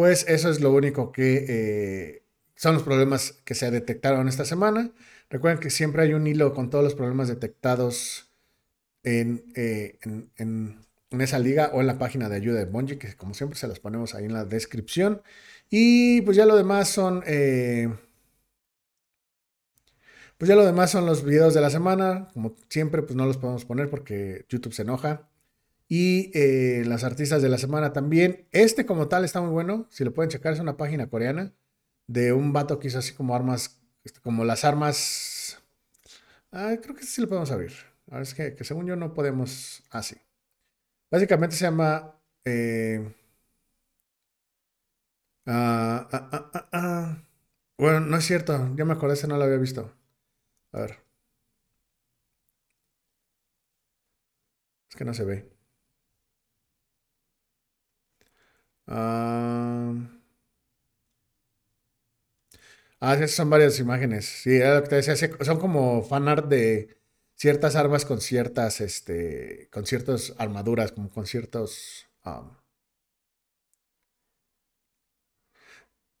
pues 0.00 0.24
eso 0.28 0.48
es 0.48 0.62
lo 0.62 0.72
único 0.72 1.12
que 1.12 1.44
eh, 1.46 2.22
son 2.54 2.72
los 2.72 2.82
problemas 2.82 3.32
que 3.44 3.54
se 3.54 3.70
detectaron 3.70 4.28
esta 4.28 4.46
semana. 4.46 4.92
Recuerden 5.28 5.60
que 5.60 5.68
siempre 5.68 6.00
hay 6.00 6.14
un 6.14 6.26
hilo 6.26 6.54
con 6.54 6.70
todos 6.70 6.82
los 6.82 6.94
problemas 6.94 7.28
detectados 7.28 8.32
en, 9.02 9.44
eh, 9.54 9.98
en, 10.38 10.86
esa 11.10 11.38
liga 11.38 11.70
o 11.74 11.82
en 11.82 11.86
la 11.86 11.98
página 11.98 12.30
de 12.30 12.36
ayuda 12.36 12.60
de 12.60 12.64
Bungie, 12.64 12.96
que 12.96 13.14
como 13.14 13.34
siempre 13.34 13.58
se 13.58 13.68
los 13.68 13.78
ponemos 13.78 14.14
ahí 14.14 14.24
en 14.24 14.32
la 14.32 14.46
descripción. 14.46 15.20
Y 15.68 16.22
pues 16.22 16.34
ya 16.34 16.46
lo 16.46 16.56
demás 16.56 16.88
son... 16.88 17.22
Eh, 17.26 17.94
pues 20.38 20.48
ya 20.48 20.56
lo 20.56 20.64
demás 20.64 20.90
son 20.92 21.04
los 21.04 21.24
videos 21.26 21.52
de 21.52 21.60
la 21.60 21.68
semana. 21.68 22.30
Como 22.32 22.56
siempre, 22.70 23.02
pues 23.02 23.16
no 23.16 23.26
los 23.26 23.36
podemos 23.36 23.66
poner 23.66 23.90
porque 23.90 24.46
YouTube 24.48 24.72
se 24.72 24.80
enoja. 24.80 25.29
Y 25.90 26.30
eh, 26.38 26.84
las 26.86 27.02
artistas 27.02 27.42
de 27.42 27.48
la 27.48 27.58
semana 27.58 27.92
también. 27.92 28.46
Este 28.52 28.86
como 28.86 29.08
tal 29.08 29.24
está 29.24 29.40
muy 29.40 29.50
bueno. 29.50 29.88
Si 29.90 30.04
lo 30.04 30.14
pueden 30.14 30.30
checar, 30.30 30.52
es 30.52 30.60
una 30.60 30.76
página 30.76 31.08
coreana 31.10 31.52
de 32.06 32.32
un 32.32 32.52
vato 32.52 32.78
que 32.78 32.88
hizo 32.88 32.98
así 33.00 33.12
como 33.14 33.34
armas, 33.34 33.80
este, 34.04 34.20
como 34.20 34.44
las 34.44 34.64
armas. 34.64 35.60
Ah, 36.52 36.76
creo 36.82 36.94
que 36.96 37.04
sí 37.04 37.20
lo 37.20 37.28
podemos 37.28 37.50
abrir. 37.50 37.72
Ahora 38.08 38.22
es 38.22 38.34
que, 38.34 38.56
según 38.64 38.86
yo 38.86 38.96
no 38.96 39.14
podemos 39.14 39.82
así. 39.90 40.16
Básicamente 41.10 41.56
se 41.56 41.64
llama... 41.64 42.14
Eh, 42.44 43.12
ah, 45.46 46.08
ah, 46.12 46.68
ah, 46.72 47.22
bueno, 47.78 48.00
no 48.00 48.16
es 48.16 48.24
cierto. 48.26 48.74
Ya 48.76 48.84
me 48.84 48.92
acordé, 48.94 49.14
ese 49.14 49.26
no 49.28 49.36
lo 49.38 49.44
había 49.44 49.56
visto. 49.58 49.92
A 50.72 50.80
ver. 50.82 50.98
Es 54.88 54.96
que 54.96 55.04
no 55.04 55.14
se 55.14 55.24
ve. 55.24 55.59
Ah, 58.90 59.94
ah, 63.00 63.14
esas 63.14 63.32
son 63.32 63.50
varias 63.50 63.78
imágenes. 63.80 64.26
Sí, 64.26 64.56
era 64.56 64.76
lo 64.76 64.82
que 64.82 64.88
te 64.90 64.96
decía. 64.96 65.16
Son 65.44 65.58
como 65.58 66.02
fanart 66.02 66.46
de 66.48 66.96
ciertas 67.34 67.76
armas 67.76 68.04
con 68.04 68.20
ciertas, 68.20 68.80
este, 68.80 69.68
con 69.72 69.86
ciertas 69.86 70.34
armaduras, 70.38 70.92
como 70.92 71.10
con 71.10 71.26
ciertos. 71.26 72.06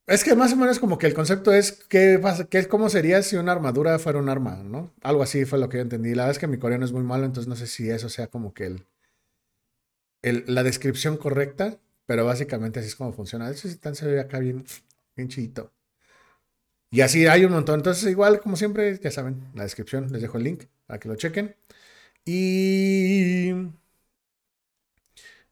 es 0.06 0.24
que 0.24 0.34
más 0.34 0.52
o 0.52 0.56
menos 0.56 0.78
como 0.78 0.98
que 0.98 1.06
el 1.06 1.14
concepto 1.14 1.52
es 1.52 1.72
qué 1.88 2.20
cómo 2.68 2.88
sería 2.90 3.22
si 3.22 3.36
una 3.36 3.52
armadura 3.52 3.98
fuera 3.98 4.18
un 4.18 4.28
arma, 4.28 4.56
¿no? 4.64 4.92
Algo 5.02 5.22
así 5.22 5.44
fue 5.44 5.58
lo 5.58 5.68
que 5.68 5.78
yo 5.78 5.82
entendí. 5.82 6.10
La 6.14 6.24
verdad 6.24 6.32
es 6.32 6.38
que 6.38 6.46
mi 6.48 6.58
coreano 6.58 6.84
es 6.84 6.92
muy 6.92 7.02
malo, 7.04 7.24
entonces 7.26 7.48
no 7.48 7.56
sé 7.56 7.66
si 7.66 7.88
eso 7.90 8.08
sea 8.08 8.26
como 8.28 8.52
que 8.52 8.66
el, 8.66 8.86
el 10.22 10.44
la 10.46 10.62
descripción 10.62 11.18
correcta. 11.18 11.78
Pero 12.10 12.24
básicamente 12.24 12.80
así 12.80 12.88
es 12.88 12.96
como 12.96 13.12
funciona. 13.12 13.48
Eso 13.48 13.68
sí, 13.68 13.78
se 13.92 14.06
ve 14.06 14.18
acá 14.18 14.40
bien, 14.40 14.64
bien 15.14 15.28
chidito. 15.28 15.72
Y 16.90 17.02
así 17.02 17.26
hay 17.28 17.44
un 17.44 17.52
montón. 17.52 17.76
Entonces, 17.80 18.10
igual, 18.10 18.40
como 18.40 18.56
siempre, 18.56 18.98
ya 18.98 19.12
saben, 19.12 19.34
en 19.52 19.56
la 19.56 19.62
descripción 19.62 20.10
les 20.10 20.20
dejo 20.20 20.36
el 20.38 20.42
link 20.44 20.64
para 20.86 20.98
que 20.98 21.08
lo 21.08 21.14
chequen. 21.14 21.54
Y. 22.24 23.52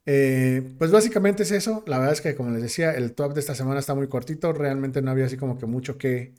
Eh, 0.07 0.75
pues 0.79 0.91
básicamente 0.91 1.45
es 1.45 1.53
eso. 1.53 1.85
La 1.87 1.99
verdad 1.99 2.15
es 2.15 2.21
que, 2.21 2.35
como 2.35 2.51
les 2.51 2.63
decía, 2.63 2.93
el 2.93 3.15
top 3.15 3.35
de 3.35 3.41
esta 3.41 3.55
semana 3.55 3.79
está 3.79 3.95
muy 3.95 4.09
cortito. 4.09 4.53
Realmente 4.53 5.01
no 5.01 5.13
había 5.13 5.27
así 5.27 5.37
como 5.37 5.59
que 5.59 5.67
mucho 5.67 5.97
que 5.97 6.35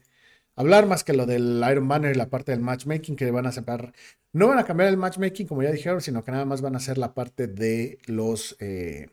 hablar 0.55 0.85
más 0.85 1.05
que 1.05 1.13
lo 1.13 1.27
del 1.27 1.63
Iron 1.71 1.87
Banner 1.87 2.13
y 2.13 2.17
la 2.17 2.29
parte 2.29 2.51
del 2.51 2.61
matchmaking 2.61 3.15
que 3.15 3.31
van 3.31 3.45
a 3.47 3.53
separar. 3.53 3.93
No 4.33 4.47
van 4.49 4.59
a 4.59 4.65
cambiar 4.65 4.89
el 4.89 4.97
matchmaking, 4.97 5.47
como 5.47 5.63
ya 5.63 5.71
dijeron, 5.71 6.01
sino 6.01 6.25
que 6.25 6.31
nada 6.31 6.45
más 6.45 6.61
van 6.61 6.75
a 6.75 6.77
hacer 6.79 6.97
la 6.97 7.13
parte 7.13 7.47
de 7.47 7.99
los. 8.07 8.57
Eh, 8.59 9.07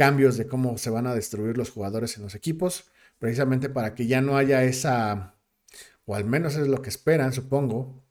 cambios 0.00 0.38
de 0.38 0.46
cómo 0.46 0.78
se 0.78 0.88
van 0.88 1.06
a 1.06 1.14
destruir 1.14 1.58
los 1.58 1.68
jugadores 1.68 2.16
en 2.16 2.22
los 2.22 2.34
equipos, 2.34 2.90
precisamente 3.18 3.68
para 3.68 3.94
que 3.94 4.06
ya 4.06 4.22
no 4.22 4.38
haya 4.38 4.64
esa, 4.64 5.34
o 6.06 6.14
al 6.14 6.24
menos 6.24 6.56
es 6.56 6.68
lo 6.68 6.80
que 6.80 6.88
esperan, 6.88 7.34
supongo, 7.34 8.02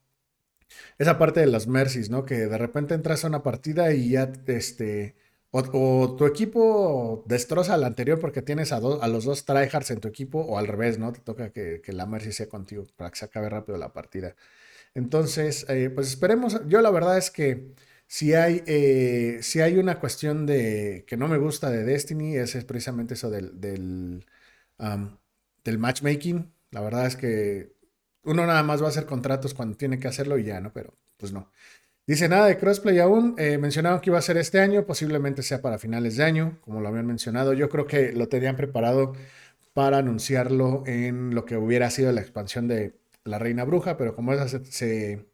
esa 0.99 1.17
parte 1.17 1.39
de 1.39 1.47
los 1.47 1.65
mercies, 1.65 2.12
¿no? 2.12 2.25
Que 2.25 2.45
de 2.45 2.58
repente 2.60 2.93
entras 2.93 3.23
a 3.25 3.28
una 3.30 3.41
partida 3.41 3.91
y 3.91 4.12
ya, 4.12 4.32
este, 4.45 5.15
o, 5.49 6.15
tu 6.15 6.28
equipo 6.28 7.23
destroza 7.25 7.73
al 7.73 7.84
anterior 7.84 8.19
porque 8.19 8.43
tienes 8.43 8.71
a, 8.71 8.78
a 8.78 9.08
los 9.08 9.23
dos 9.25 9.45
tryhards 9.45 9.89
en 9.89 9.99
tu 9.99 10.08
equipo, 10.10 10.41
o 10.41 10.60
al 10.60 10.67
revés, 10.67 10.99
¿no? 10.99 11.12
Te 11.12 11.21
toca 11.21 11.49
que, 11.52 11.82
la 11.88 12.06
mercy 12.06 12.34
sea 12.34 12.49
contigo 12.49 12.86
para 12.97 13.10
que 13.10 13.17
se 13.17 13.25
acabe 13.25 13.49
rápido 13.49 13.80
la 13.80 13.93
partida. 13.93 14.36
Entonces, 14.93 15.65
eh, 15.69 15.89
pues 15.89 16.10
esperemos, 16.10 16.62
yo 16.67 16.82
la 16.82 16.91
verdad 16.91 17.17
es 17.17 17.32
que 17.32 17.73
si 18.09 18.33
hay, 18.33 18.63
eh, 18.65 19.39
si 19.43 19.61
hay 19.61 19.77
una 19.77 19.99
cuestión 19.99 20.47
de 20.47 21.05
que 21.07 21.15
no 21.15 21.27
me 21.27 21.37
gusta 21.37 21.69
de 21.69 21.83
Destiny, 21.85 22.37
es 22.37 22.55
precisamente 22.65 23.13
eso 23.13 23.29
del, 23.29 23.61
del, 23.61 24.25
matchmaking. 25.77 26.51
La 26.71 26.81
verdad 26.81 27.05
es 27.05 27.15
que 27.15 27.73
uno 28.23 28.47
nada 28.47 28.63
más 28.63 28.81
va 28.81 28.87
a 28.87 28.89
hacer 28.89 29.05
contratos 29.05 29.53
cuando 29.53 29.77
tiene 29.77 29.99
que 29.99 30.07
hacerlo 30.07 30.39
y 30.39 30.45
ya, 30.45 30.59
¿no? 30.59 30.73
Pero 30.73 30.97
pues 31.17 31.31
no. 31.33 31.51
Dice 32.07 32.27
nada 32.29 32.47
de 32.47 32.57
crossplay 32.57 32.99
aún. 32.99 33.35
Eh, 33.37 33.59
mencionaron 33.59 34.01
que 34.01 34.09
iba 34.09 34.17
a 34.19 34.21
ser 34.23 34.37
este 34.37 34.59
año, 34.59 34.85
posiblemente 34.87 35.43
sea 35.43 35.61
para 35.61 35.77
finales 35.77 36.17
de 36.17 36.23
año, 36.23 36.59
como 36.61 36.81
lo 36.81 36.89
habían 36.89 37.05
mencionado. 37.07 37.53
Yo 37.53 37.69
creo 37.69 37.87
que 37.87 38.11
lo 38.13 38.27
tenían 38.29 38.55
preparado 38.55 39.13
para 39.73 39.99
anunciarlo 39.99 40.83
en 40.87 41.35
lo 41.35 41.45
que 41.45 41.57
hubiera 41.57 41.89
sido 41.91 42.11
la 42.11 42.21
expansión 42.21 42.67
de 42.67 42.95
La 43.23 43.39
Reina 43.39 43.65
Bruja, 43.65 43.97
pero 43.97 44.15
como 44.15 44.33
esa 44.33 44.47
se, 44.47 45.27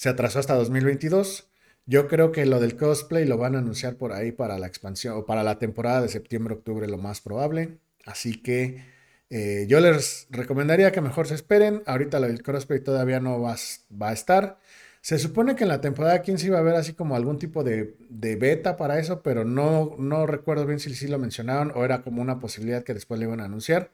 se 0.00 0.08
atrasó 0.08 0.38
hasta 0.38 0.54
2022, 0.54 1.50
yo 1.84 2.08
creo 2.08 2.32
que 2.32 2.46
lo 2.46 2.58
del 2.58 2.74
cosplay 2.74 3.26
lo 3.26 3.36
van 3.36 3.54
a 3.54 3.58
anunciar 3.58 3.96
por 3.96 4.14
ahí 4.14 4.32
para 4.32 4.58
la 4.58 4.66
expansión 4.66 5.14
o 5.14 5.26
para 5.26 5.42
la 5.42 5.58
temporada 5.58 6.00
de 6.00 6.08
septiembre-octubre, 6.08 6.88
lo 6.88 6.96
más 6.96 7.20
probable. 7.20 7.76
Así 8.06 8.40
que 8.40 8.82
eh, 9.28 9.66
yo 9.68 9.78
les 9.80 10.26
recomendaría 10.30 10.90
que 10.90 11.02
mejor 11.02 11.26
se 11.26 11.34
esperen. 11.34 11.82
Ahorita 11.84 12.18
lo 12.18 12.28
del 12.28 12.42
crossplay 12.42 12.80
todavía 12.80 13.20
no 13.20 13.42
va, 13.42 13.56
va, 14.00 14.08
a 14.08 14.12
estar. 14.14 14.58
Se 15.02 15.18
supone 15.18 15.54
que 15.54 15.64
en 15.64 15.68
la 15.68 15.82
temporada 15.82 16.22
15 16.22 16.46
iba 16.46 16.56
a 16.56 16.60
haber 16.60 16.76
así 16.76 16.94
como 16.94 17.14
algún 17.14 17.38
tipo 17.38 17.62
de, 17.62 17.94
beta 18.08 18.78
para 18.78 18.98
eso, 19.00 19.22
pero 19.22 19.44
no, 19.44 19.96
no 19.98 20.26
recuerdo 20.26 20.64
bien 20.64 20.80
si 20.80 20.94
sí 20.94 21.08
lo 21.08 21.18
mencionaron 21.18 21.72
o 21.74 21.84
era 21.84 22.00
como 22.00 22.22
una 22.22 22.40
posibilidad 22.40 22.84
que 22.84 22.94
después 22.94 23.20
le 23.20 23.26
iban 23.26 23.40
a 23.40 23.44
anunciar. 23.44 23.92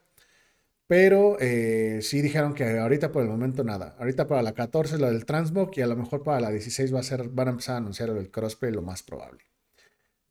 Pero 0.88 1.36
eh, 1.40 1.98
sí 2.02 2.22
dijeron 2.22 2.54
que 2.54 2.78
ahorita 2.78 3.10
por 3.10 3.22
el 3.22 3.28
momento 3.28 3.64
nada. 3.64 3.96
Ahorita 3.98 4.28
para 4.28 4.42
la 4.42 4.52
14 4.52 4.98
lo 4.98 5.08
del 5.08 5.26
Transmog 5.26 5.70
y 5.76 5.80
a 5.82 5.86
lo 5.86 5.96
mejor 5.96 6.22
para 6.22 6.40
la 6.40 6.50
16 6.50 6.94
va 6.94 7.00
a 7.00 7.02
ser, 7.02 7.28
van 7.28 7.48
a 7.48 7.50
empezar 7.52 7.74
a 7.74 7.78
anunciar 7.78 8.10
el 8.10 8.30
crossplay 8.30 8.72
lo 8.72 8.82
más 8.82 9.02
probable. 9.02 9.44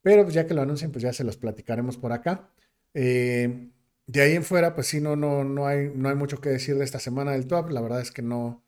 Pero 0.01 0.23
pues, 0.23 0.35
ya 0.35 0.45
que 0.47 0.53
lo 0.53 0.61
anuncien, 0.61 0.91
pues 0.91 1.03
ya 1.03 1.11
se 1.13 1.23
los 1.23 1.37
platicaremos 1.37 1.97
por 1.97 2.13
acá. 2.13 2.49
Eh, 2.93 3.69
de 4.07 4.21
ahí 4.21 4.33
en 4.33 4.43
fuera, 4.43 4.75
pues 4.75 4.87
sí, 4.87 5.01
no, 5.01 5.15
no, 5.15 5.43
no, 5.43 5.67
hay, 5.67 5.91
no 5.95 6.09
hay 6.09 6.15
mucho 6.15 6.39
que 6.39 6.49
decir 6.49 6.77
de 6.77 6.85
esta 6.85 6.99
semana 6.99 7.31
del 7.31 7.47
top. 7.47 7.71
La 7.71 7.81
verdad 7.81 8.01
es 8.01 8.11
que 8.11 8.21
no, 8.21 8.63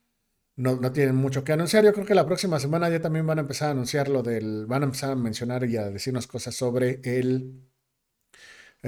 no, 0.58 0.92
tienen 0.92 1.16
mucho 1.16 1.44
que 1.44 1.54
anunciar. 1.54 1.86
Yo 1.86 1.94
creo 1.94 2.06
que 2.06 2.16
la 2.16 2.26
próxima 2.26 2.60
semana 2.60 2.90
ya 2.90 3.00
también 3.00 3.28
van 3.28 3.38
a 3.38 3.42
empezar 3.42 3.70
a 3.70 3.72
anunciar 3.72 4.10
lo 4.10 4.24
del. 4.24 4.66
Van 4.66 4.82
a 4.82 4.86
empezar 4.86 5.12
a 5.12 5.16
mencionar 5.16 5.64
y 5.66 5.78
a 5.78 5.90
decirnos 5.90 6.28
cosas 6.28 6.56
sobre 6.56 7.02
el, 7.04 7.62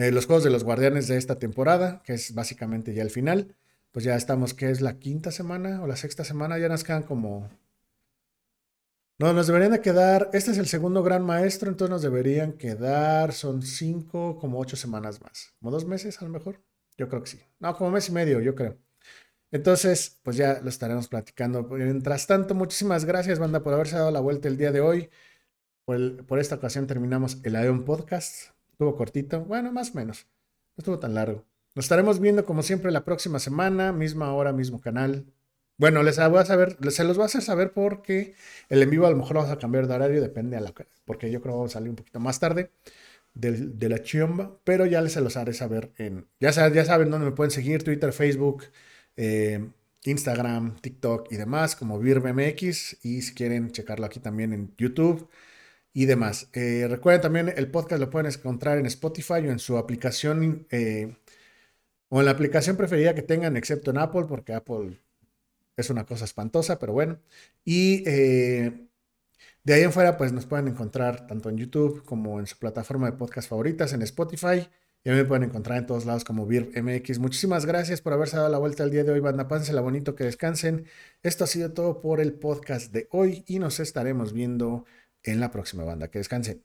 eh, 0.02 0.12
los 0.12 0.26
juegos 0.26 0.44
de 0.44 0.50
los 0.50 0.64
guardianes 0.64 1.08
de 1.08 1.18
esta 1.18 1.36
temporada, 1.40 2.02
que 2.04 2.14
es 2.14 2.34
básicamente 2.34 2.94
ya 2.94 3.04
el 3.04 3.10
final. 3.10 3.56
Pues 3.92 4.06
ya 4.06 4.16
estamos, 4.16 4.54
que 4.54 4.70
es 4.70 4.82
la 4.82 5.00
quinta 5.00 5.32
semana 5.32 5.82
o 5.82 5.88
la 5.88 5.96
sexta 5.96 6.24
semana, 6.24 6.58
ya 6.60 6.70
nos 6.70 6.84
quedan 6.84 7.04
como 7.04 7.50
no, 9.20 9.34
nos 9.34 9.48
deberían 9.48 9.74
de 9.74 9.82
quedar, 9.82 10.30
este 10.32 10.52
es 10.52 10.58
el 10.58 10.68
segundo 10.68 11.04
gran 11.04 11.26
maestro, 11.26 11.70
entonces 11.70 11.92
nos 11.92 12.02
deberían 12.02 12.54
quedar, 12.54 13.34
son 13.34 13.62
cinco, 13.62 14.38
como 14.40 14.60
ocho 14.60 14.78
semanas 14.78 15.22
más. 15.22 15.54
¿Como 15.60 15.72
dos 15.72 15.84
meses 15.84 16.22
a 16.22 16.26
lo 16.26 16.32
mejor? 16.32 16.62
Yo 16.98 17.10
creo 17.10 17.22
que 17.22 17.30
sí. 17.30 17.40
No, 17.60 17.76
como 17.76 17.92
mes 17.92 18.08
y 18.08 18.14
medio, 18.14 18.40
yo 18.40 18.56
creo. 18.56 18.78
Entonces, 19.52 20.20
pues 20.24 20.38
ya 20.38 20.62
lo 20.62 20.70
estaremos 20.70 21.10
platicando. 21.10 21.64
Mientras 21.64 22.28
tanto, 22.28 22.56
muchísimas 22.56 23.04
gracias, 23.04 23.40
banda, 23.40 23.62
por 23.62 23.74
haberse 23.74 23.98
dado 23.98 24.12
la 24.12 24.22
vuelta 24.22 24.48
el 24.48 24.58
día 24.58 24.72
de 24.72 24.80
hoy. 24.80 25.10
Por, 25.84 26.40
esta 26.40 26.56
ocasión 26.56 26.88
terminamos 26.88 27.40
el 27.44 27.58
Aeon 27.58 27.84
Podcast. 27.84 28.54
Estuvo 28.80 28.96
cortito, 28.96 29.42
bueno, 29.42 29.74
más 29.74 29.92
o 29.92 29.96
menos. 29.96 30.26
No 30.78 30.82
estuvo 30.82 31.00
tan 31.00 31.14
largo. 31.14 31.44
Nos 31.76 31.84
estaremos 31.84 32.22
viendo 32.22 32.46
como 32.46 32.64
siempre 32.64 32.94
la 32.94 33.04
próxima 33.04 33.38
semana, 33.38 33.92
misma 33.92 34.34
hora, 34.34 34.54
mismo 34.54 34.80
canal. 34.80 35.26
Bueno, 35.78 36.02
les 36.02 36.18
voy 36.18 36.40
a 36.40 36.46
saber, 36.46 36.78
se 36.90 37.04
los 37.04 37.18
voy 37.18 37.24
a 37.24 37.26
hacer 37.26 37.42
saber 37.42 37.74
porque 37.74 38.36
el 38.70 38.82
en 38.82 38.90
vivo 38.90 39.06
a 39.06 39.10
lo 39.10 39.18
mejor 39.18 39.36
vamos 39.36 39.52
a 39.52 39.60
cambiar 39.60 39.86
de 39.86 39.96
horario, 39.96 40.22
depende 40.22 40.56
a 40.56 40.62
la 40.62 40.74
porque 41.04 41.30
yo 41.30 41.42
creo 41.42 41.56
que 41.56 41.58
vamos 41.58 41.72
a 41.72 41.80
salir 41.80 41.90
un 41.90 41.98
poquito 41.98 42.22
más 42.22 42.40
tarde 42.40 42.72
de, 43.34 43.90
la 43.90 44.02
chumba, 44.02 44.58
pero 44.64 44.86
ya 44.86 45.02
les 45.02 45.12
se 45.12 45.20
los 45.20 45.36
haré 45.36 45.52
saber 45.54 45.92
en, 45.98 46.30
ya, 46.40 46.54
saben, 46.54 46.74
ya 46.74 46.86
saben 46.86 47.12
dónde 47.12 47.26
me 47.26 47.34
pueden 47.34 47.52
seguir, 47.52 47.84
Twitter, 47.84 48.14
Facebook, 48.14 48.64
eh, 49.18 49.68
Instagram, 50.06 50.78
TikTok 50.80 51.34
y 51.34 51.36
demás, 51.36 51.76
como 51.76 52.00
VirBMX, 52.00 53.04
y 53.04 53.24
si 53.24 53.34
quieren 53.34 53.72
checarlo 53.72 54.06
aquí 54.06 54.22
también 54.22 54.54
en 54.54 54.74
YouTube 54.78 55.28
y 56.00 56.06
demás. 56.06 56.50
Eh, 56.54 56.88
recuerden 56.90 57.22
también, 57.22 57.54
el 57.58 57.70
podcast 57.70 58.00
lo 58.00 58.10
pueden 58.10 58.32
encontrar 58.32 58.78
en 58.78 58.86
Spotify 58.86 59.34
o 59.34 59.52
en 59.52 59.60
su 59.60 59.78
aplicación, 59.78 60.66
eh, 60.72 61.18
o 62.08 62.20
en 62.22 62.26
la 62.26 62.32
aplicación 62.32 62.78
preferida 62.78 63.14
que 63.14 63.22
tengan, 63.22 63.58
excepto 63.58 63.92
en 63.92 63.98
Apple, 63.98 64.24
porque 64.30 64.54
Apple 64.54 65.02
es 65.76 65.90
una 65.90 66.06
cosa 66.06 66.24
espantosa, 66.24 66.80
pero 66.80 66.94
bueno. 66.94 67.20
Y 67.66 68.06
eh, 68.08 68.88
de 69.66 69.74
ahí 69.74 69.84
en 69.84 69.92
fuera, 69.92 70.16
pues 70.16 70.32
nos 70.32 70.46
pueden 70.46 70.70
encontrar 70.70 71.28
tanto 71.28 71.50
en 71.50 71.58
YouTube 71.58 72.02
como 72.06 72.40
en 72.40 72.48
su 72.48 72.58
plataforma 72.58 73.12
de 73.12 73.18
podcast 73.18 73.50
favoritas, 73.50 73.92
en 73.92 74.02
Spotify. 74.04 74.70
Y 75.04 75.10
a 75.10 75.14
mí 75.14 75.18
me 75.18 75.26
pueden 75.26 75.44
encontrar 75.44 75.80
en 75.80 75.86
todos 75.86 76.06
lados 76.06 76.24
como 76.24 76.46
MX. 76.46 77.20
Muchísimas 77.20 77.66
gracias 77.66 78.00
por 78.00 78.14
haberse 78.14 78.38
dado 78.38 78.48
la 78.48 78.58
vuelta 78.58 78.84
el 78.86 78.92
día 78.92 79.04
de 79.04 79.12
hoy, 79.12 79.20
banda. 79.20 79.50
Pánsela 79.50 79.82
bonito, 79.82 80.16
que 80.16 80.24
descansen. 80.24 80.86
Esto 81.24 81.44
ha 81.44 81.48
sido 81.48 81.74
todo 81.74 82.00
por 82.00 82.22
el 82.22 82.34
podcast 82.34 82.94
de 82.94 83.10
hoy 83.12 83.44
y 83.48 83.60
nos 83.60 83.82
estaremos 83.82 84.32
viendo 84.32 84.86
en 85.24 85.40
la 85.40 85.52
próxima 85.52 85.84
banda. 85.84 86.10
Que 86.10 86.20
descansen. 86.20 86.64